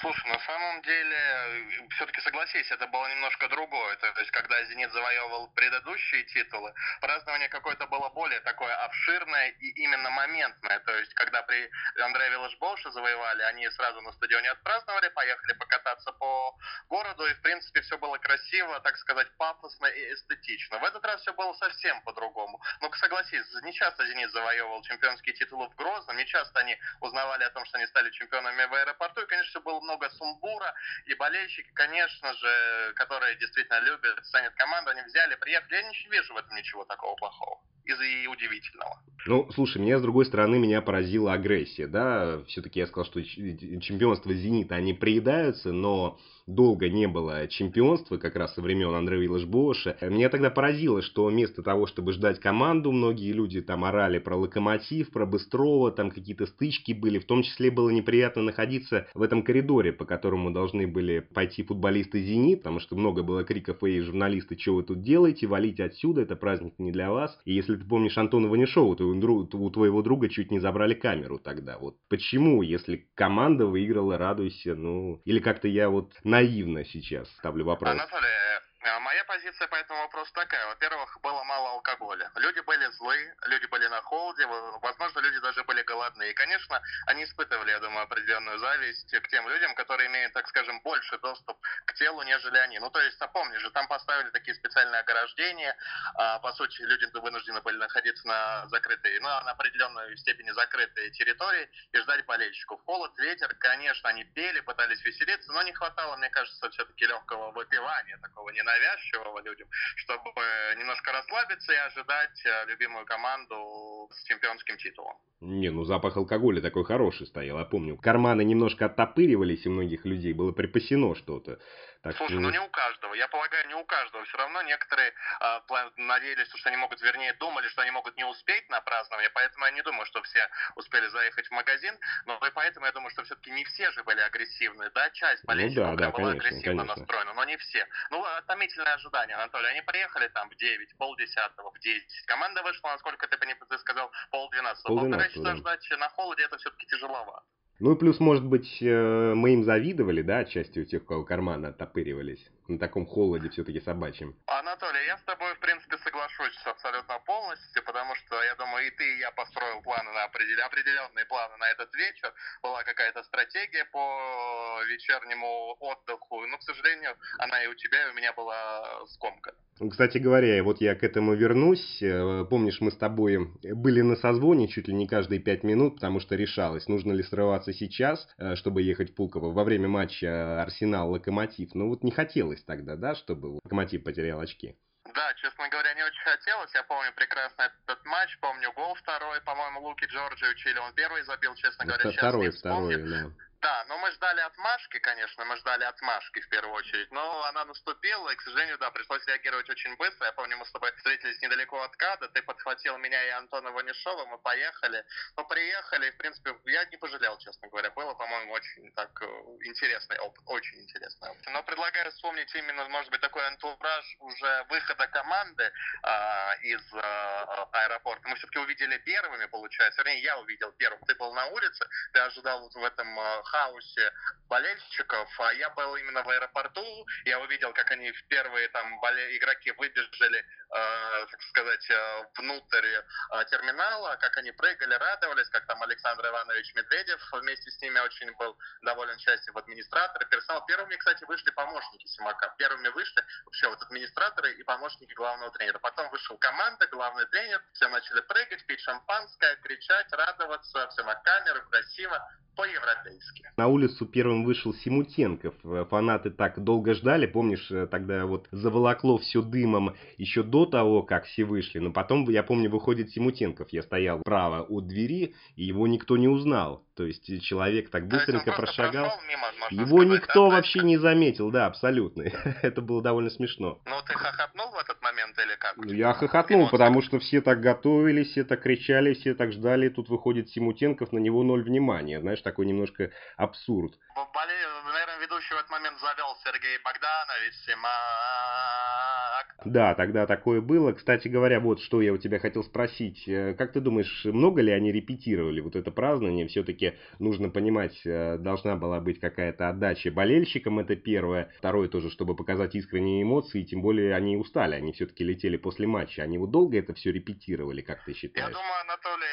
Слушай, 0.00 0.28
на 0.28 0.38
самом 0.38 0.82
деле, 0.82 1.88
все-таки 1.90 2.20
согласись, 2.20 2.70
это 2.70 2.86
было 2.86 3.06
немножко 3.08 3.48
другое. 3.48 3.96
То 3.96 4.06
есть, 4.18 4.30
когда 4.30 4.62
«Зенит» 4.64 4.92
завоевывал 4.92 5.48
предыдущие 5.48 6.24
титулы, 6.24 6.72
празднование 7.00 7.48
какое-то 7.48 7.86
было 7.86 8.08
более 8.10 8.40
такое 8.40 8.74
обширное 8.84 9.48
и 9.50 9.68
именно 9.82 10.10
моментное. 10.10 10.78
То 10.80 10.96
есть, 10.96 11.12
когда 11.14 11.42
при 11.42 11.70
Андрея 12.00 12.30
Виллашболша 12.30 12.90
завоевали, 12.92 13.42
они 13.42 13.68
сразу 13.70 14.00
на 14.00 14.12
стадионе 14.12 14.50
отпраздновали, 14.50 15.08
поехали 15.08 15.52
покататься 15.54 16.12
по 16.12 16.56
городу, 16.88 17.26
и, 17.26 17.34
в 17.34 17.42
принципе, 17.42 17.80
все 17.82 17.98
было 17.98 18.16
красиво, 18.18 18.80
так 18.80 18.96
сказать, 18.96 19.28
пафосно 19.36 19.86
и 19.86 20.14
эстетично. 20.14 20.78
В 20.78 20.84
этот 20.84 21.04
раз 21.04 21.20
все 21.20 21.32
было 21.34 21.52
совсем 21.54 22.00
по-другому. 22.02 22.60
Но, 22.80 22.90
согласись, 22.94 23.44
не 23.62 23.72
часто 23.72 24.06
«Зенит» 24.06 24.30
завоевывал 24.30 24.82
чемпионские 24.82 25.34
титулы 25.34 25.68
в 25.68 25.74
Грозном, 25.74 26.16
не 26.16 26.26
часто 26.26 26.60
они 26.60 26.78
узнавали 27.00 27.44
о 27.44 27.50
том, 27.50 27.64
что 27.66 27.78
они 27.78 27.86
стали 27.86 28.10
чемпионами 28.10 28.64
в 28.64 28.74
аэропорту, 28.74 29.22
и, 29.22 29.26
конечно, 29.26 29.50
все 29.50 29.60
было 29.74 29.80
много 29.80 30.08
сумбура, 30.10 30.72
и 31.06 31.14
болельщики, 31.14 31.70
конечно 31.74 32.32
же, 32.34 32.92
которые 32.94 33.36
действительно 33.36 33.80
любят, 33.80 34.24
станет 34.26 34.52
команду, 34.54 34.90
они 34.90 35.02
взяли, 35.02 35.36
приехали. 35.36 35.74
Я 35.74 35.82
не 35.82 36.10
вижу 36.10 36.34
в 36.34 36.36
этом 36.36 36.56
ничего 36.56 36.84
такого 36.84 37.14
плохого 37.16 37.60
и 37.86 38.26
удивительного. 38.26 38.98
Ну, 39.26 39.50
слушай, 39.52 39.78
меня, 39.78 39.98
с 39.98 40.02
другой 40.02 40.24
стороны, 40.24 40.58
меня 40.58 40.80
поразила 40.80 41.34
агрессия, 41.34 41.86
да, 41.86 42.42
все-таки 42.44 42.80
я 42.80 42.86
сказал, 42.86 43.04
что 43.04 43.22
чемпионство 43.22 44.32
«Зенита», 44.32 44.74
они 44.74 44.94
приедаются, 44.94 45.72
но 45.72 46.18
долго 46.46 46.88
не 46.88 47.08
было 47.08 47.46
чемпионства, 47.48 48.16
как 48.16 48.36
раз 48.36 48.54
со 48.54 48.62
времен 48.62 48.94
Андрея 48.94 49.20
Виллашбоша. 49.20 49.96
Меня 50.02 50.28
тогда 50.28 50.50
поразило, 50.50 51.02
что 51.02 51.26
вместо 51.26 51.62
того, 51.62 51.86
чтобы 51.86 52.12
ждать 52.12 52.40
команду, 52.40 52.92
многие 52.92 53.32
люди 53.32 53.60
там 53.60 53.84
орали 53.84 54.18
про 54.18 54.36
Локомотив, 54.36 55.10
про 55.10 55.26
Быстрова, 55.26 55.90
там 55.90 56.10
какие-то 56.10 56.46
стычки 56.46 56.92
были, 56.92 57.18
в 57.18 57.24
том 57.24 57.42
числе 57.42 57.70
было 57.70 57.90
неприятно 57.90 58.42
находиться 58.42 59.06
в 59.14 59.22
этом 59.22 59.42
коридоре, 59.42 59.92
по 59.92 60.04
которому 60.04 60.50
должны 60.50 60.86
были 60.86 61.20
пойти 61.20 61.62
футболисты 61.62 62.22
«Зенит», 62.22 62.60
потому 62.60 62.80
что 62.80 62.96
много 62.96 63.22
было 63.22 63.44
криков, 63.44 63.82
эй, 63.82 64.00
журналисты, 64.00 64.58
что 64.58 64.74
вы 64.74 64.82
тут 64.82 65.02
делаете, 65.02 65.46
валите 65.46 65.84
отсюда, 65.84 66.22
это 66.22 66.36
праздник 66.36 66.74
не 66.78 66.92
для 66.92 67.10
вас. 67.10 67.38
И 67.44 67.54
если 67.54 67.76
ты 67.76 67.84
помнишь 67.84 68.18
Антона 68.18 68.48
Ванишова, 68.48 68.96
то 68.96 69.04
у 69.06 69.70
твоего 69.70 70.02
друга 70.02 70.28
чуть 70.28 70.50
не 70.50 70.58
забрали 70.58 70.94
камеру 70.94 71.38
тогда. 71.38 71.78
Вот 71.78 71.96
почему, 72.08 72.62
если 72.62 73.06
команда 73.14 73.66
выиграла, 73.66 74.18
радуйся, 74.18 74.74
ну, 74.74 75.20
или 75.24 75.38
как-то 75.38 75.68
я 75.68 75.88
вот 75.88 76.12
наивно 76.34 76.84
сейчас 76.84 77.28
ставлю 77.38 77.64
вопрос. 77.64 77.92
Анатолий, 77.92 78.26
а 78.26 78.60
моя 79.00 79.24
позиция 79.24 79.66
по 79.68 79.76
этому 79.76 80.00
вопросу 80.02 80.30
такая. 80.34 80.66
Во-первых, 80.66 81.18
было 81.22 81.42
мало 81.44 81.70
алкоголя. 81.70 82.30
Люди 82.36 82.60
были 82.60 82.84
злы, 82.92 83.34
люди 83.46 83.66
были 83.66 83.86
на 83.86 84.02
холоде, 84.02 84.46
возможно, 84.46 85.20
люди 85.20 85.38
даже 85.40 85.64
были 85.64 85.82
голодные. 85.82 86.30
И, 86.30 86.34
конечно, 86.34 86.82
они 87.06 87.24
испытывали, 87.24 87.70
я 87.70 87.80
думаю, 87.80 88.02
определенную 88.02 88.58
зависть 88.58 89.10
к 89.10 89.28
тем 89.28 89.48
людям, 89.48 89.74
которые 89.74 90.08
имеют, 90.08 90.34
так 90.34 90.46
скажем, 90.48 90.80
больше 90.82 91.18
доступ 91.18 91.58
к 91.86 91.94
телу, 91.94 92.22
нежели 92.24 92.58
они. 92.58 92.78
Ну, 92.78 92.90
то 92.90 93.00
есть, 93.00 93.18
напомни 93.20 93.56
же, 93.56 93.70
там 93.70 93.88
поставили 93.88 94.28
такие 94.30 94.54
специальные 94.54 95.00
ограждения. 95.00 95.74
А, 96.16 96.38
по 96.40 96.52
сути, 96.52 96.82
люди 96.82 97.06
вынуждены 97.14 97.62
были 97.62 97.78
находиться 97.78 98.26
на 98.28 98.68
закрытой, 98.68 99.18
ну, 99.20 99.28
на 99.28 99.52
определенной 99.52 100.16
степени 100.18 100.50
закрытой 100.50 101.10
территории 101.12 101.70
и 101.92 101.98
ждать 102.00 102.26
болельщиков. 102.26 102.82
Холод, 102.84 103.18
ветер, 103.18 103.54
конечно, 103.58 104.10
они 104.10 104.24
пели, 104.24 104.60
пытались 104.60 105.02
веселиться, 105.04 105.52
но 105.52 105.62
не 105.62 105.72
хватало, 105.72 106.16
мне 106.16 106.28
кажется, 106.28 106.68
все-таки 106.68 107.06
легкого 107.06 107.50
выпивания, 107.52 108.18
такого 108.18 108.50
ненавистного 108.50 108.73
навязчивого 108.74 109.40
людям, 109.42 109.68
чтобы 109.96 110.42
немножко 110.78 111.12
расслабиться 111.12 111.72
и 111.72 111.76
ожидать 111.76 112.46
э, 112.46 112.70
любимую 112.70 113.06
команду 113.06 114.08
с 114.10 114.24
чемпионским 114.24 114.76
титулом. 114.76 115.16
Не, 115.40 115.70
ну 115.70 115.84
запах 115.84 116.16
алкоголя 116.16 116.60
такой 116.60 116.84
хороший 116.84 117.26
стоял, 117.26 117.58
я 117.58 117.64
помню. 117.64 117.96
Карманы 117.96 118.44
немножко 118.44 118.86
оттопыривались, 118.86 119.66
и 119.66 119.68
многих 119.68 120.04
людей 120.04 120.32
было 120.32 120.52
припасено 120.52 121.14
что-то. 121.14 121.58
Так 122.04 122.18
Слушай, 122.18 122.38
ну 122.38 122.50
не 122.50 122.58
у 122.58 122.68
каждого. 122.68 123.14
Я 123.14 123.28
полагаю, 123.28 123.66
не 123.66 123.74
у 123.74 123.84
каждого. 123.84 124.22
Все 124.24 124.36
равно 124.36 124.60
некоторые 124.60 125.14
э, 125.40 125.60
надеялись, 125.96 126.48
что 126.54 126.68
они 126.68 126.76
могут, 126.76 127.00
вернее, 127.00 127.32
думали, 127.32 127.66
что 127.68 127.80
они 127.80 127.92
могут 127.92 128.14
не 128.18 128.24
успеть 128.24 128.68
на 128.68 128.82
празднование, 128.82 129.30
поэтому 129.30 129.64
я 129.64 129.70
не 129.70 129.82
думаю, 129.82 130.04
что 130.04 130.22
все 130.22 130.46
успели 130.76 131.06
заехать 131.08 131.48
в 131.48 131.50
магазин, 131.52 131.98
но 132.26 132.36
и 132.46 132.50
поэтому 132.50 132.84
я 132.84 132.92
думаю, 132.92 133.10
что 133.10 133.24
все-таки 133.24 133.50
не 133.52 133.64
все 133.64 133.90
же 133.92 134.04
были 134.04 134.20
агрессивны. 134.20 134.90
Да, 134.90 135.08
часть 135.10 135.46
болельщиков 135.46 135.92
ну, 135.92 135.96
да, 135.96 136.04
да, 136.04 136.10
была 136.10 136.30
конечно, 136.32 136.46
агрессивно 136.46 136.82
конечно. 136.82 137.00
настроена, 137.00 137.32
но 137.32 137.44
не 137.44 137.56
все. 137.56 137.88
Ну, 138.10 138.22
томительное 138.46 138.94
ожидание, 138.94 139.36
Анатолий. 139.36 139.68
Они 139.68 139.80
приехали 139.80 140.28
там 140.28 140.50
в 140.50 140.56
9, 140.56 140.98
полдесятого, 140.98 141.70
в 141.70 141.78
10. 141.78 142.26
Команда 142.26 142.62
вышла, 142.64 142.88
насколько 142.88 143.26
ты, 143.28 143.38
ты 143.38 143.78
сказал, 143.78 144.12
полдвенадцатого. 144.30 145.00
Полтора 145.00 145.28
часа 145.30 145.56
ждать 145.56 145.90
на 145.98 146.10
холоде, 146.10 146.42
это 146.42 146.58
все-таки 146.58 146.86
тяжеловато. 146.86 147.46
Ну 147.80 147.92
и 147.92 147.98
плюс, 147.98 148.20
может 148.20 148.44
быть, 148.44 148.80
э, 148.80 149.34
мы 149.34 149.54
им 149.54 149.64
завидовали, 149.64 150.22
да, 150.22 150.44
частью 150.44 150.86
тех, 150.86 151.02
у 151.02 151.06
кого 151.06 151.24
карманы 151.24 151.66
оттопыривались 151.66 152.50
на 152.68 152.78
таком 152.78 153.04
холоде 153.06 153.50
все-таки 153.50 153.80
собачьем. 153.80 154.34
Анатолий, 154.46 155.04
я 155.06 155.18
с 155.18 155.22
тобой, 155.22 155.54
в 155.54 155.58
принципе, 155.58 155.98
соглашусь 155.98 156.56
абсолютно 156.64 157.18
полностью, 157.26 157.82
потому 157.84 158.14
что, 158.14 158.42
я 158.42 158.54
думаю, 158.54 158.86
и 158.86 158.90
ты, 158.90 159.16
и 159.16 159.18
я 159.18 159.30
построил 159.32 159.82
планы 159.82 160.12
на 160.12 160.24
определен... 160.24 160.64
определенные 160.64 161.24
планы 161.26 161.56
на 161.58 161.70
этот 161.70 161.94
вечер. 161.94 162.32
Была 162.62 162.82
какая-то 162.84 163.22
стратегия 163.24 163.84
по 163.86 164.80
вечернему 164.88 165.76
отдыху, 165.80 166.46
но, 166.46 166.56
к 166.58 166.62
сожалению, 166.62 167.16
она 167.38 167.62
и 167.64 167.66
у 167.66 167.74
тебя, 167.74 168.06
и 168.06 168.10
у 168.12 168.14
меня 168.14 168.32
была 168.32 169.06
скомка. 169.08 169.54
Кстати 169.90 170.18
говоря, 170.18 170.62
вот 170.62 170.80
я 170.80 170.94
к 170.94 171.02
этому 171.02 171.34
вернусь. 171.34 172.00
Э, 172.00 172.44
помнишь, 172.48 172.80
мы 172.80 172.92
с 172.92 172.96
тобой 172.96 173.50
были 173.62 174.02
на 174.02 174.16
созвоне 174.16 174.68
чуть 174.68 174.88
ли 174.88 174.94
не 174.94 175.08
каждые 175.08 175.40
пять 175.40 175.64
минут, 175.64 175.96
потому 175.96 176.20
что 176.20 176.36
решалось, 176.36 176.86
нужно 176.86 177.12
ли 177.12 177.22
срываться 177.22 177.72
сейчас, 177.72 178.28
э, 178.38 178.54
чтобы 178.54 178.82
ехать 178.82 179.10
в 179.10 179.14
Пулково 179.14 179.52
во 179.52 179.64
время 179.64 179.88
матча 179.88 180.62
Арсенал-Локомотив. 180.62 181.70
Ну 181.74 181.88
вот 181.88 182.04
не 182.04 182.12
хотелось 182.12 182.62
тогда, 182.64 182.96
да, 182.96 183.14
чтобы 183.16 183.58
Локомотив 183.64 184.04
потерял 184.04 184.40
очки. 184.40 184.76
Да, 185.12 185.34
честно 185.34 185.68
говоря, 185.68 185.92
не 185.94 186.02
очень 186.02 186.22
хотелось. 186.24 186.72
Я 186.74 186.82
помню 186.84 187.12
прекрасно 187.14 187.62
этот 187.62 188.04
матч, 188.06 188.38
помню 188.40 188.72
гол 188.74 188.94
второй, 188.94 189.40
по-моему, 189.42 189.80
Луки 189.82 190.06
Джорджиевич, 190.06 190.66
или 190.66 190.78
он 190.78 190.92
первый 190.94 191.22
забил, 191.24 191.54
честно 191.56 191.84
говоря, 191.84 192.00
Это 192.00 192.12
сейчас 192.12 192.22
второй, 192.22 192.46
не 192.46 192.52
второй, 192.52 192.96
да. 192.96 193.30
Да, 193.64 193.82
но 193.88 193.96
мы 193.96 194.10
ждали 194.10 194.42
отмашки, 194.42 194.98
конечно, 194.98 195.42
мы 195.46 195.56
ждали 195.56 195.84
отмашки 195.84 196.38
в 196.38 196.48
первую 196.50 196.74
очередь, 196.74 197.10
но 197.10 197.44
она 197.44 197.64
наступила, 197.64 198.28
и, 198.28 198.36
к 198.36 198.42
сожалению, 198.42 198.76
да, 198.76 198.90
пришлось 198.90 199.24
реагировать 199.26 199.70
очень 199.70 199.96
быстро. 199.96 200.26
Я 200.26 200.32
помню, 200.32 200.58
мы 200.58 200.66
с 200.66 200.70
тобой 200.70 200.92
встретились 200.92 201.40
недалеко 201.40 201.80
от 201.80 201.96
КАДа, 201.96 202.28
ты 202.28 202.42
подхватил 202.42 202.98
меня 202.98 203.24
и 203.24 203.30
Антона 203.30 203.70
Ванишова, 203.70 204.26
мы 204.26 204.36
поехали. 204.36 205.02
Мы 205.38 205.48
приехали, 205.48 206.10
в 206.10 206.16
принципе, 206.18 206.54
я 206.66 206.84
не 206.84 206.98
пожалел, 206.98 207.38
честно 207.38 207.68
говоря. 207.68 207.88
Было, 207.92 208.12
по-моему, 208.12 208.52
очень 208.52 208.92
так 208.92 209.10
э, 209.22 209.26
интересный 209.62 210.18
опыт, 210.18 210.42
очень 210.44 210.82
интересный 210.82 211.30
опыт. 211.30 211.46
Но 211.46 211.62
предлагаю 211.62 212.10
вспомнить 212.10 212.54
именно, 212.54 212.86
может 212.90 213.10
быть, 213.10 213.22
такой 213.22 213.46
антураж 213.46 214.16
уже 214.18 214.66
выхода 214.68 215.06
команды 215.06 215.72
а, 216.02 216.54
из 216.60 216.82
а, 216.92 217.68
аэропорта. 217.72 218.28
Мы 218.28 218.36
все-таки 218.36 218.58
увидели 218.58 218.98
первыми, 218.98 219.46
получается. 219.46 220.02
Вернее, 220.02 220.20
я 220.20 220.38
увидел 220.38 220.70
первым. 220.72 221.00
Ты 221.06 221.14
был 221.14 221.32
на 221.32 221.46
улице, 221.46 221.88
ты 222.12 222.20
ожидал 222.20 222.68
в 222.68 222.84
этом 222.84 223.18
а, 223.18 223.42
хаосе 223.54 224.12
болельщиков, 224.48 225.28
а 225.40 225.52
я 225.54 225.70
был 225.70 225.94
именно 225.96 226.22
в 226.22 226.28
аэропорту. 226.28 227.06
Я 227.24 227.38
увидел, 227.40 227.72
как 227.72 227.90
они 227.92 228.10
в 228.10 228.26
первые 228.26 228.68
там 228.68 228.98
боле... 229.00 229.36
игроки 229.36 229.70
выбежали, 229.72 230.38
э, 230.38 231.26
так 231.30 231.40
сказать, 231.50 231.90
э, 231.90 232.24
внутрь 232.38 232.86
э, 232.86 233.44
терминала, 233.50 234.16
как 234.16 234.36
они 234.38 234.50
прыгали, 234.52 234.94
радовались, 234.94 235.48
как 235.50 235.66
там 235.66 235.82
Александр 235.82 236.26
Иванович 236.26 236.74
Медведев 236.74 237.20
вместе 237.32 237.70
с 237.70 237.80
ними 237.80 238.00
очень 238.00 238.32
был 238.36 238.58
доволен 238.82 239.18
счастьем 239.18 239.56
администратора, 239.56 240.24
персонал. 240.26 240.66
Первыми, 240.66 240.96
кстати, 240.96 241.24
вышли 241.24 241.50
помощники 241.50 242.06
Симака. 242.08 242.54
Первыми 242.58 242.88
вышли 242.88 243.24
вообще 243.44 243.68
вот 243.68 243.80
администраторы 243.82 244.52
и 244.52 244.62
помощники 244.64 245.12
главного 245.12 245.52
тренера. 245.52 245.78
Потом 245.78 246.10
вышел 246.10 246.36
команда, 246.38 246.88
главный 246.88 247.26
тренер, 247.26 247.62
все 247.72 247.88
начали 247.88 248.20
прыгать, 248.22 248.66
пить 248.66 248.80
шампанское, 248.80 249.56
кричать, 249.56 250.12
радоваться, 250.12 250.88
все 250.88 251.04
на 251.04 251.14
камеру, 251.14 251.62
красиво 251.70 252.28
по-европейски. 252.56 253.44
На 253.56 253.68
улицу 253.68 254.06
первым 254.06 254.44
вышел 254.44 254.74
Симутенков. 254.74 255.54
Фанаты 255.90 256.30
так 256.30 256.62
долго 256.62 256.94
ждали, 256.94 257.26
помнишь, 257.26 257.70
э, 257.70 257.86
тогда 257.86 258.26
вот 258.26 258.48
заволокло 258.50 259.18
все 259.18 259.42
дымом 259.42 259.94
еще 260.18 260.42
до 260.42 260.66
того, 260.66 261.02
как 261.02 261.24
все 261.24 261.44
вышли. 261.44 261.78
Но 261.78 261.92
потом, 261.92 262.28
я 262.30 262.42
помню, 262.42 262.70
выходит 262.70 263.10
Симутенков. 263.10 263.68
Я 263.70 263.82
стоял 263.82 264.20
право 264.20 264.62
от 264.62 264.86
двери, 264.86 265.34
и 265.56 265.64
его 265.64 265.86
никто 265.86 266.16
не 266.16 266.28
узнал. 266.28 266.84
То 266.96 267.04
есть 267.04 267.42
человек 267.42 267.90
так 267.90 268.06
быстренько 268.06 268.52
прошагал. 268.52 269.10
Мимо, 269.28 269.82
его 269.82 269.98
сказать, 269.98 270.22
никто 270.22 270.48
да, 270.48 270.56
вообще 270.56 270.80
не 270.80 270.96
заметил, 270.96 271.50
да, 271.50 271.66
абсолютно. 271.66 272.22
Это 272.62 272.80
было 272.80 273.02
довольно 273.02 273.30
смешно. 273.30 273.80
Ну, 273.84 273.96
ты 274.06 274.14
хохотнул 274.14 274.70
в 274.70 274.78
этот 274.78 275.00
момент 275.34 275.50
или 275.50 275.56
как? 275.56 275.76
Ну, 275.76 275.92
я 275.92 276.12
хохотнул, 276.12 276.60
Эмоции? 276.60 276.72
потому 276.72 277.02
что 277.02 277.18
все 277.18 277.40
так 277.40 277.60
готовились, 277.60 278.30
все 278.30 278.44
так 278.44 278.62
кричали, 278.62 279.14
все 279.14 279.34
так 279.34 279.52
ждали. 279.52 279.88
Тут 279.88 280.08
выходит 280.08 280.48
Симутенков, 280.50 281.12
на 281.12 281.18
него 281.18 281.42
ноль 281.42 281.62
внимания. 281.62 282.20
Знаешь, 282.20 282.42
такой 282.42 282.66
немножко 282.66 283.10
абсурд. 283.36 283.92
Боле... 284.14 284.54
Наверное, 284.92 285.18
ведущий 285.20 285.54
в 285.54 285.58
этот 285.58 285.70
момент 285.70 285.98
завел 286.00 286.36
Сергей 286.44 286.78
Богданович 286.84 287.54
Симак. 287.66 289.43
Да, 289.64 289.94
тогда 289.94 290.26
такое 290.26 290.60
было. 290.60 290.92
Кстати 290.92 291.28
говоря, 291.28 291.60
вот 291.60 291.80
что 291.80 292.02
я 292.02 292.12
у 292.12 292.18
тебя 292.18 292.38
хотел 292.38 292.62
спросить. 292.64 293.26
Э, 293.28 293.54
Как 293.54 293.72
ты 293.72 293.80
думаешь, 293.80 294.24
много 294.24 294.60
ли 294.60 294.70
они 294.72 294.92
репетировали 294.92 295.60
вот 295.60 295.76
это 295.76 295.90
празднование? 295.90 296.46
Все-таки 296.48 296.94
нужно 297.18 297.48
понимать, 297.50 298.00
э, 298.04 298.36
должна 298.38 298.76
была 298.76 299.00
быть 299.00 299.20
какая-то 299.20 299.68
отдача 299.68 300.10
болельщикам, 300.10 300.78
это 300.78 300.96
первое. 300.96 301.50
Второе 301.58 301.88
тоже, 301.88 302.10
чтобы 302.10 302.36
показать 302.36 302.74
искренние 302.74 303.22
эмоции, 303.22 303.62
тем 303.62 303.82
более 303.82 304.14
они 304.14 304.36
устали, 304.36 304.74
они 304.74 304.92
все-таки 304.92 305.24
летели 305.24 305.56
после 305.56 305.86
матча. 305.86 306.22
Они 306.22 306.38
вот 306.38 306.50
долго 306.50 306.78
это 306.78 306.94
все 306.94 307.10
репетировали, 307.12 307.80
как 307.80 308.04
ты 308.04 308.10
Я 308.12 308.16
считаешь? 308.16 308.52
думаю, 308.52 308.80
Анатолий, 308.82 309.26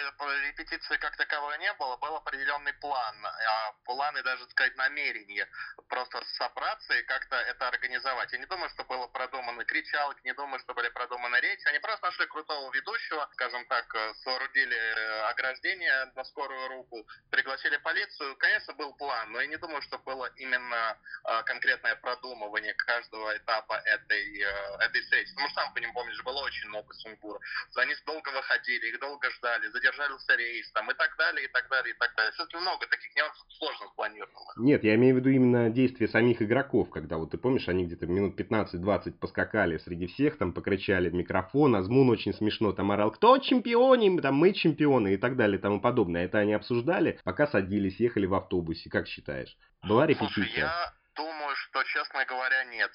репетиции 0.50 0.98
как 0.98 1.16
таковой 1.18 1.58
не 1.60 1.74
было, 1.80 1.98
был 1.98 2.16
определенный 2.16 2.74
план, 2.80 3.16
а 3.26 3.74
план 3.86 4.18
и 4.18 4.24
даже, 4.24 4.44
сказать, 4.50 4.76
намерение 4.78 5.46
просто 5.90 6.22
собраться 6.38 6.94
и 6.94 7.04
как-то 7.04 7.36
это 7.36 7.68
организовать. 7.68 8.32
Я 8.32 8.40
не 8.40 8.46
думаю, 8.46 8.70
что 8.70 8.84
было 8.86 9.08
продумано 9.08 9.64
кричалки, 9.66 10.21
не 10.24 10.34
думаю, 10.34 10.60
что 10.60 10.74
были 10.74 10.90
продуманы 10.90 11.40
речи. 11.40 11.68
Они 11.68 11.80
просто 11.80 12.06
нашли 12.06 12.26
крутого 12.28 12.72
ведущего, 12.74 13.28
скажем 13.34 13.66
так, 13.66 13.86
э, 13.96 14.14
соорудили 14.24 14.78
э, 14.78 15.22
ограждение 15.30 16.12
на 16.16 16.24
скорую 16.26 16.68
руку, 16.70 17.08
пригласили 17.30 17.78
полицию. 17.78 18.36
Конечно, 18.38 18.74
был 18.74 18.94
план, 18.94 19.32
но 19.32 19.42
я 19.42 19.48
не 19.48 19.58
думаю, 19.58 19.82
что 19.82 19.98
было 20.00 20.30
именно 20.38 20.98
э, 21.26 21.44
конкретное 21.44 21.96
продумывание 21.96 22.74
каждого 22.76 23.36
этапа 23.36 23.82
этой, 23.86 24.40
этой 24.80 25.04
сессии. 25.04 25.34
Потому 25.34 25.50
что, 25.50 25.62
сам 25.62 25.74
по 25.74 25.80
ним 25.80 25.94
помнишь, 25.94 26.24
было 26.24 26.44
очень 26.44 26.68
много 26.70 26.94
сумбура. 26.94 27.40
Они 27.76 27.96
долго 28.06 28.30
выходили, 28.30 28.88
их 28.88 29.00
долго 29.00 29.30
ждали, 29.32 29.68
задержался 29.68 30.36
рейс 30.36 30.72
там, 30.72 30.90
и 30.92 30.94
так 30.94 31.16
далее, 31.18 31.46
и 31.46 31.48
так 31.48 31.68
далее, 31.70 31.94
и 31.94 31.98
так 31.98 32.14
далее. 32.16 32.32
Все-таки 32.34 32.58
много 32.58 32.86
таких 32.88 33.16
нюансов 33.16 33.46
сложно 33.50 33.88
спланированных. 33.88 34.58
Нет, 34.58 34.84
я 34.84 34.96
имею 34.96 35.16
в 35.16 35.18
виду 35.20 35.30
именно 35.30 35.70
действия 35.70 36.08
самих 36.08 36.42
игроков, 36.42 36.90
когда 36.90 37.18
вот 37.18 37.32
ты 37.32 37.38
помнишь, 37.38 37.68
они 37.68 37.86
где-то 37.86 38.06
минут 38.06 38.40
15-20 38.40 39.14
поскакали 39.14 39.78
среди 39.78 40.01
всех, 40.08 40.38
там 40.38 40.54
покричали 40.54 41.10
в 41.10 41.14
микрофон, 41.14 41.76
Азмун 41.76 42.10
очень 42.10 42.34
смешно 42.34 42.72
там 42.72 42.92
орал, 42.92 43.12
кто 43.12 43.38
чемпионы, 43.38 44.22
там 44.22 44.36
мы 44.36 44.54
чемпионы 44.54 45.14
и 45.14 45.18
так 45.18 45.36
далее 45.36 45.58
и 45.58 45.62
тому 45.62 45.80
подобное. 45.82 46.26
Это 46.26 46.40
они 46.40 46.54
обсуждали, 46.54 47.20
пока 47.24 47.48
садились, 47.48 48.00
ехали 48.00 48.26
в 48.26 48.34
автобусе, 48.34 48.90
как 48.90 49.08
считаешь? 49.08 49.58
Была 49.84 50.06
Слушай, 50.06 50.26
репетиция? 50.26 50.64
я 50.64 50.94
думаю, 51.16 51.56
что, 51.56 51.84
честно 51.84 52.26
говоря, 52.26 52.64
нет. 52.66 52.92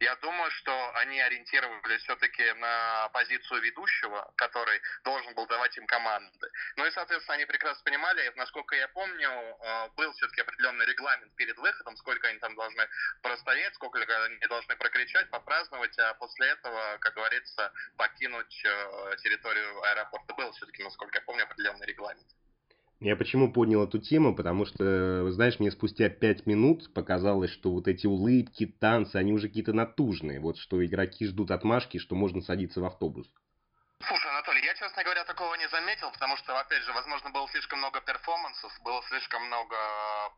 Я 0.00 0.14
думаю, 0.16 0.50
что 0.50 0.94
они 0.96 1.20
ориентировались 1.20 2.02
все-таки 2.02 2.52
на 2.54 3.08
позицию 3.10 3.62
ведущего, 3.62 4.30
который 4.36 4.80
должен 5.04 5.34
был 5.34 5.46
давать 5.46 5.76
им 5.78 5.86
команды. 5.86 6.50
Ну 6.76 6.84
и, 6.84 6.90
соответственно, 6.90 7.36
они 7.36 7.46
прекрасно 7.46 7.82
понимали, 7.84 8.30
насколько 8.36 8.76
я 8.76 8.88
помню, 8.88 9.28
э, 9.28 9.88
был 9.96 10.12
все-таки 10.12 10.42
определенный 10.42 10.84
регламент 10.84 11.34
перед 11.36 11.56
выходом, 11.56 11.96
сколько 11.96 12.28
они 12.28 12.38
там 12.38 12.54
должны 12.54 12.86
простоять, 13.22 13.74
сколько 13.74 13.98
они 14.24 14.46
должны 14.48 14.76
прокричать, 14.76 15.30
попраздновать, 15.30 15.98
а 15.98 16.14
после 16.14 16.48
этого, 16.48 16.98
как 16.98 17.14
говорится, 17.14 17.72
покинуть 17.96 18.62
э, 18.64 19.16
территорию 19.22 19.82
аэропорта. 19.82 20.34
Был 20.34 20.52
все-таки, 20.52 20.82
насколько 20.82 21.18
я 21.18 21.22
помню, 21.22 21.44
определенный 21.44 21.86
регламент. 21.86 22.26
Я 23.00 23.14
почему 23.16 23.52
поднял 23.52 23.84
эту 23.84 23.98
тему? 23.98 24.34
Потому 24.34 24.64
что, 24.64 25.30
знаешь, 25.30 25.58
мне 25.60 25.70
спустя 25.70 26.08
пять 26.08 26.46
минут 26.46 26.92
показалось, 26.94 27.50
что 27.50 27.70
вот 27.72 27.88
эти 27.88 28.06
улыбки, 28.06 28.66
танцы, 28.66 29.16
они 29.16 29.32
уже 29.32 29.48
какие-то 29.48 29.72
натужные. 29.74 30.40
Вот 30.40 30.56
что 30.56 30.84
игроки 30.84 31.26
ждут 31.26 31.50
отмашки, 31.50 31.98
что 31.98 32.14
можно 32.16 32.40
садиться 32.40 32.80
в 32.80 32.84
автобус. 32.84 33.30
Слушай, 34.02 34.30
Анатолий, 34.30 34.64
я, 34.64 34.74
честно 34.74 35.02
говоря, 35.02 35.24
такого 35.24 35.54
не 35.54 35.66
заметил, 35.68 36.12
потому 36.12 36.36
что, 36.36 36.56
опять 36.56 36.82
же, 36.84 36.92
возможно, 36.92 37.30
было 37.30 37.48
слишком 37.48 37.78
много 37.78 38.00
перформансов, 38.02 38.72
было 38.82 39.02
слишком 39.08 39.44
много 39.46 39.76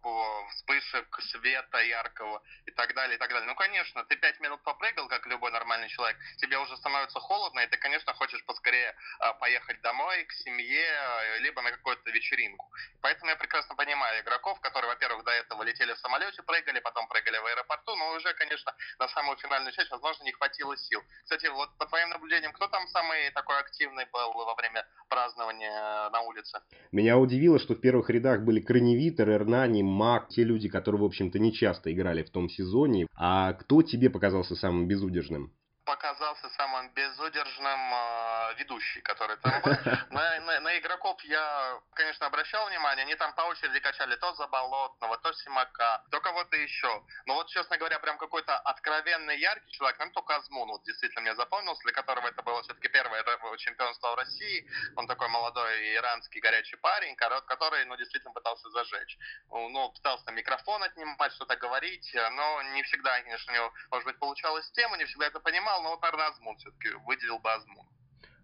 по 0.01 0.47
вспышек 0.51 1.21
света 1.31 1.79
яркого 1.79 2.41
и 2.65 2.71
так 2.71 2.95
далее, 2.95 3.17
и 3.17 3.19
так 3.19 3.29
далее. 3.29 3.47
Ну, 3.47 3.55
конечно, 3.57 4.05
ты 4.05 4.17
пять 4.17 4.41
минут 4.41 4.63
попрыгал, 4.63 5.07
как 5.09 5.27
любой 5.27 5.51
нормальный 5.51 5.89
человек, 5.89 6.17
тебе 6.39 6.57
уже 6.59 6.77
становится 6.79 7.21
холодно, 7.21 7.61
и 7.61 7.67
ты, 7.67 7.77
конечно, 7.77 8.15
хочешь 8.15 8.43
поскорее 8.47 8.95
а, 9.19 9.35
поехать 9.35 9.83
домой, 9.83 10.25
к 10.25 10.33
семье, 10.33 10.89
а, 10.91 11.37
либо 11.39 11.61
на 11.61 11.73
какую-то 11.73 12.11
вечеринку. 12.11 12.73
Поэтому 13.03 13.31
я 13.31 13.37
прекрасно 13.37 13.75
понимаю 13.75 14.23
игроков, 14.23 14.61
которые, 14.61 14.89
во-первых, 14.89 15.25
до 15.25 15.33
этого 15.33 15.63
летели 15.65 15.93
в 15.93 15.99
самолете, 15.99 16.43
прыгали, 16.43 16.79
потом 16.81 17.07
прыгали 17.09 17.39
в 17.39 17.45
аэропорту, 17.45 17.97
но 17.97 18.13
уже, 18.13 18.33
конечно, 18.35 18.75
на 18.99 19.09
самую 19.09 19.37
финальную 19.37 19.73
часть, 19.73 19.91
возможно, 19.91 20.25
не 20.25 20.33
хватило 20.33 20.77
сил. 20.77 21.03
Кстати, 21.25 21.47
вот 21.49 21.77
по 21.77 21.87
твоим 21.87 22.11
наблюдениям, 22.11 22.53
кто 22.53 22.69
там 22.69 22.87
самый 22.89 23.31
такой 23.33 23.48
активный 23.55 24.05
был 24.13 24.33
во 24.33 24.55
время 24.55 24.85
празднования 25.09 26.11
на 26.11 26.23
улице? 26.23 26.59
Меня 26.93 27.19
удивило, 27.19 27.59
что 27.59 27.75
в 27.75 27.81
первых 27.81 28.11
рядах 28.11 28.43
были 28.43 28.61
Краневитер, 28.61 29.31
Эрнани, 29.31 29.83
Мак, 29.83 30.29
те 30.29 30.45
люди, 30.45 30.69
которые, 30.69 31.01
в 31.01 31.05
общем-то, 31.05 31.39
не 31.39 31.53
часто 31.53 31.93
играли 31.93 32.23
в 32.23 32.31
том 32.31 32.49
сезоне. 32.49 33.07
А 33.15 33.53
кто 33.55 33.83
тебе 33.83 34.11
показался 34.11 34.57
самым 34.57 34.89
безудержным? 34.89 35.53
Показался 35.89 36.51
самым 36.51 36.91
безудержным 36.91 37.81
э, 37.95 38.55
ведущий, 38.59 39.01
который 39.01 39.39
там 39.39 39.63
был. 39.63 39.73
На, 40.11 40.41
на, 40.41 40.61
на 40.61 40.79
игроков 40.79 41.21
я, 41.25 41.81
конечно, 41.95 42.27
обращал 42.27 42.67
внимание, 42.69 43.05
они 43.05 43.15
там 43.15 43.33
по 43.35 43.43
очереди 43.43 43.81
качали 43.81 44.17
то 44.17 44.35
Заболотного, 44.35 45.17
то 45.19 45.33
Симака, 45.33 46.03
то 46.11 46.21
кого-то 46.21 46.57
еще. 46.57 47.03
Но 47.27 47.35
вот, 47.35 47.49
честно 47.49 47.79
говоря, 47.79 47.99
прям 48.01 48.19
какой-то 48.19 48.59
откровенный 48.59 49.39
яркий 49.39 49.71
человек, 49.71 49.99
нам 49.99 50.11
только 50.13 50.37
Азмун 50.37 50.69
вот 50.69 50.83
действительно 50.85 51.23
мне 51.23 51.35
запомнился, 51.35 51.83
для 51.83 51.93
которого 51.93 52.27
это 52.27 52.43
было 52.43 52.63
все-таки 52.63 52.89
первое 52.89 53.23
чемпионство 53.59 54.13
в 54.13 54.17
России. 54.17 54.69
Он 54.97 55.07
такой 55.07 55.29
молодой 55.29 55.95
иранский 55.95 56.41
горячий 56.41 56.77
парень, 56.77 57.17
который, 57.17 57.85
ну, 57.85 57.97
действительно 57.97 58.33
пытался 58.33 58.69
зажечь. 58.71 59.19
Ну, 59.51 59.91
пытался 59.93 60.25
там 60.25 60.35
микрофон 60.35 60.83
отнимать, 60.83 61.33
что-то 61.33 61.57
говорить, 61.57 62.15
но 62.33 62.63
не 62.75 62.83
всегда, 62.83 63.21
конечно, 63.21 63.53
у 63.53 63.57
него, 63.57 63.73
может 63.91 64.07
быть, 64.07 64.19
получалась 64.19 64.71
тема, 64.73 64.97
не 64.97 65.05
всегда 65.05 65.27
это 65.27 65.41
понимал, 65.41 65.78
но 65.83 65.91
вот, 65.91 66.03
наверное, 66.03 66.29
Азмун 66.29 66.57
все-таки 66.57 66.89
выделил 67.07 67.39
бы 67.39 67.53
Азмун. 67.53 67.87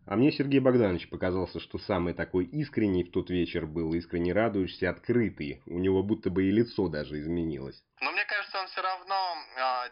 А 0.06 0.16
мне 0.16 0.30
Сергей 0.32 0.60
Богданович 0.60 1.08
показался, 1.08 1.60
что 1.60 1.78
самый 1.78 2.12
такой 2.12 2.44
искренний 2.44 3.04
в 3.04 3.10
тот 3.10 3.30
вечер 3.30 3.66
был, 3.66 3.94
искренне 3.94 4.34
радующийся, 4.34 4.90
открытый. 4.90 5.62
У 5.66 5.78
него 5.78 6.02
будто 6.02 6.28
бы 6.28 6.44
и 6.44 6.50
лицо 6.50 6.88
даже 6.88 7.18
изменилось. 7.20 7.82
Но 8.02 8.12
мне 8.12 8.24
кажется, 8.26 8.60
он 8.60 8.66
все 8.66 8.82
равно 8.82 9.14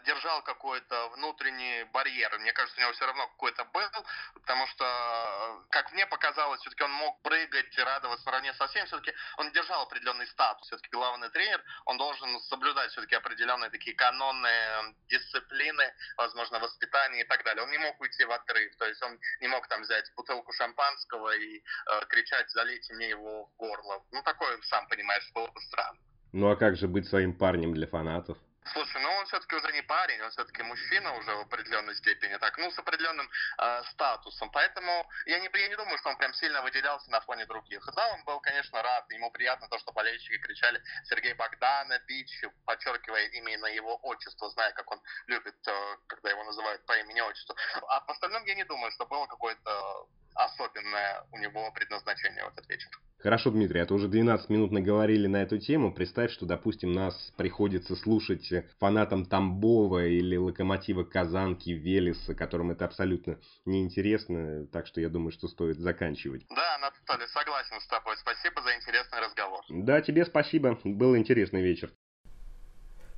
держал 0.03 0.41
какой-то 0.43 1.09
внутренний 1.15 1.83
барьер. 1.93 2.37
Мне 2.39 2.53
кажется, 2.53 2.77
у 2.79 2.81
него 2.81 2.93
все 2.93 3.05
равно 3.05 3.27
какой-то 3.27 3.65
был, 3.65 3.89
потому 4.33 4.67
что, 4.67 5.63
как 5.69 5.91
мне 5.93 6.05
показалось, 6.07 6.61
все-таки 6.61 6.83
он 6.83 6.91
мог 6.91 7.21
прыгать 7.21 7.77
и 7.77 7.81
радоваться 7.81 8.25
наравне 8.25 8.53
со 8.53 8.67
всеми. 8.67 8.85
Все-таки 8.85 9.13
он 9.37 9.51
держал 9.51 9.83
определенный 9.83 10.27
статус. 10.27 10.67
Все-таки 10.67 10.89
главный 10.91 11.29
тренер, 11.29 11.63
он 11.85 11.97
должен 11.97 12.39
соблюдать 12.41 12.91
все-таки 12.91 13.15
определенные 13.15 13.69
такие 13.69 13.95
канонные 13.95 14.95
дисциплины, 15.09 15.93
возможно, 16.17 16.59
воспитание 16.59 17.23
и 17.23 17.27
так 17.27 17.43
далее. 17.43 17.63
Он 17.63 17.71
не 17.71 17.77
мог 17.77 17.99
уйти 17.99 18.25
в 18.25 18.31
отрыв. 18.31 18.75
То 18.77 18.85
есть 18.85 19.01
он 19.03 19.19
не 19.41 19.47
мог 19.47 19.67
там 19.67 19.81
взять 19.81 20.11
бутылку 20.15 20.51
шампанского 20.53 21.35
и 21.35 21.57
э, 21.59 22.05
кричать 22.07 22.49
«залейте 22.51 22.93
мне 22.93 23.09
его 23.09 23.45
в 23.45 23.55
горло». 23.57 24.03
Ну, 24.11 24.21
такое, 24.23 24.57
сам 24.63 24.87
понимаешь, 24.87 25.29
было 25.33 25.47
бы 25.47 25.61
странно. 25.61 25.99
Ну 26.31 26.49
а 26.49 26.55
как 26.55 26.75
же 26.75 26.87
быть 26.87 27.07
своим 27.07 27.33
парнем 27.33 27.73
для 27.73 27.87
фанатов? 27.87 28.37
Слушай, 28.71 29.01
ну 29.01 29.11
он 29.11 29.25
все-таки 29.25 29.55
уже 29.55 29.71
не 29.73 29.81
парень, 29.81 30.21
он 30.21 30.31
все-таки 30.31 30.63
мужчина 30.63 31.13
уже 31.15 31.35
в 31.35 31.41
определенной 31.41 31.95
степени, 31.95 32.37
так, 32.37 32.57
ну, 32.57 32.71
с 32.71 32.79
определенным 32.79 33.29
э, 33.57 33.83
статусом. 33.91 34.49
Поэтому 34.51 35.05
я 35.25 35.39
не, 35.39 35.49
я 35.53 35.67
не 35.67 35.75
думаю, 35.75 35.97
что 35.97 36.09
он 36.09 36.17
прям 36.17 36.33
сильно 36.33 36.61
выделялся 36.61 37.11
на 37.11 37.19
фоне 37.21 37.45
других. 37.45 37.83
Да, 37.95 38.07
он 38.13 38.23
был, 38.23 38.39
конечно, 38.39 38.81
рад, 38.81 39.11
ему 39.11 39.31
приятно 39.31 39.67
то, 39.67 39.77
что 39.79 39.91
болельщики 39.91 40.37
кричали 40.37 40.81
Сергей 41.05 41.33
Богданович, 41.33 42.43
подчеркивая 42.65 43.25
именно 43.27 43.65
его 43.67 43.99
отчество, 44.01 44.49
зная, 44.49 44.71
как 44.71 44.89
он 44.91 45.01
любит, 45.27 45.55
э, 45.67 45.97
когда 46.07 46.29
его 46.29 46.43
называют 46.43 46.85
по 46.85 46.97
имени-отчеству. 46.99 47.55
А 47.87 47.99
по 48.01 48.13
остальным 48.13 48.45
я 48.45 48.55
не 48.55 48.63
думаю, 48.63 48.91
что 48.91 49.05
было 49.05 49.27
какое-то 49.27 50.07
особенное 50.35 51.25
у 51.31 51.37
него 51.37 51.71
предназначение 51.71 52.43
в 52.45 52.47
этот 52.47 52.67
вечер. 52.69 52.89
Хорошо, 53.23 53.51
Дмитрий, 53.51 53.79
а 53.79 53.85
то 53.85 53.95
уже 53.95 54.09
12 54.09 54.49
минут 54.49 54.71
наговорили 54.71 55.27
на 55.27 55.37
эту 55.37 55.57
тему. 55.57 55.93
Представь, 55.93 56.29
что, 56.29 56.45
допустим, 56.45 56.91
нас 56.91 57.31
приходится 57.37 57.95
слушать 57.95 58.51
фанатам 58.79 59.25
Тамбова 59.25 60.05
или 60.05 60.35
Локомотива 60.35 61.05
Казанки, 61.05 61.69
Велеса, 61.69 62.35
которым 62.35 62.71
это 62.71 62.83
абсолютно 62.83 63.39
неинтересно. 63.63 64.67
Так 64.73 64.87
что 64.87 64.99
я 64.99 65.07
думаю, 65.07 65.31
что 65.31 65.47
стоит 65.47 65.79
заканчивать. 65.79 66.45
Да, 66.49 66.75
Анатолий, 66.75 67.29
согласен 67.29 67.79
с 67.79 67.87
тобой. 67.87 68.17
Спасибо 68.17 68.61
за 68.61 68.75
интересный 68.75 69.19
разговор. 69.21 69.61
Да, 69.69 70.01
тебе 70.01 70.25
спасибо. 70.25 70.77
Был 70.83 71.15
интересный 71.15 71.61
вечер. 71.61 71.93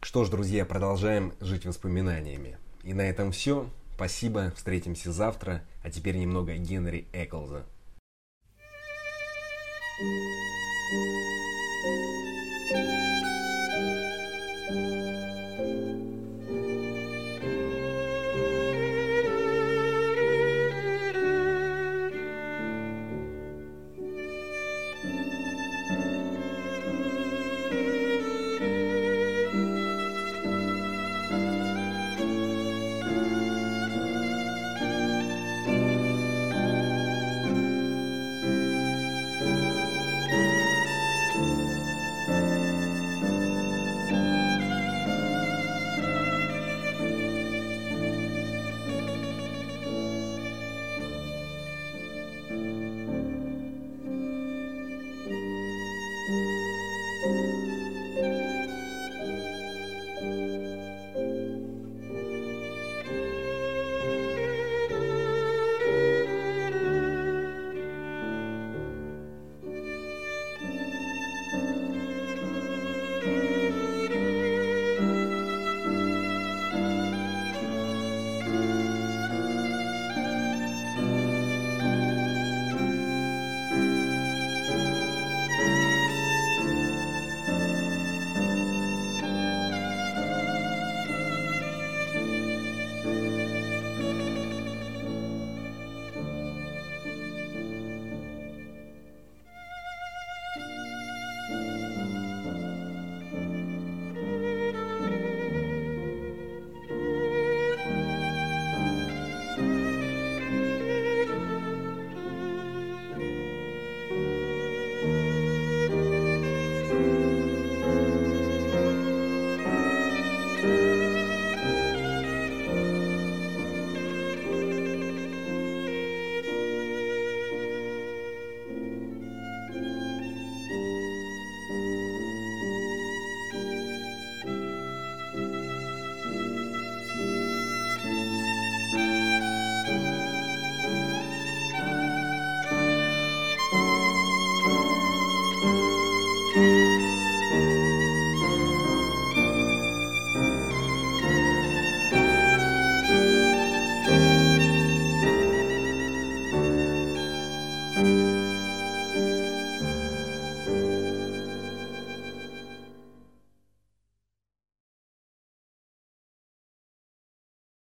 Что 0.04 0.24
ж, 0.24 0.30
друзья, 0.30 0.66
продолжаем 0.66 1.34
жить 1.42 1.66
воспоминаниями. 1.66 2.60
И 2.84 2.94
на 2.94 3.10
этом 3.10 3.32
все. 3.32 3.72
Спасибо, 3.96 4.52
встретимся 4.56 5.12
завтра. 5.12 5.64
А 5.84 5.90
теперь 5.90 6.18
немного 6.18 6.54
Генри 6.54 7.08
Эклза. 7.12 7.66
Thank 9.98 10.10
you 10.92 11.45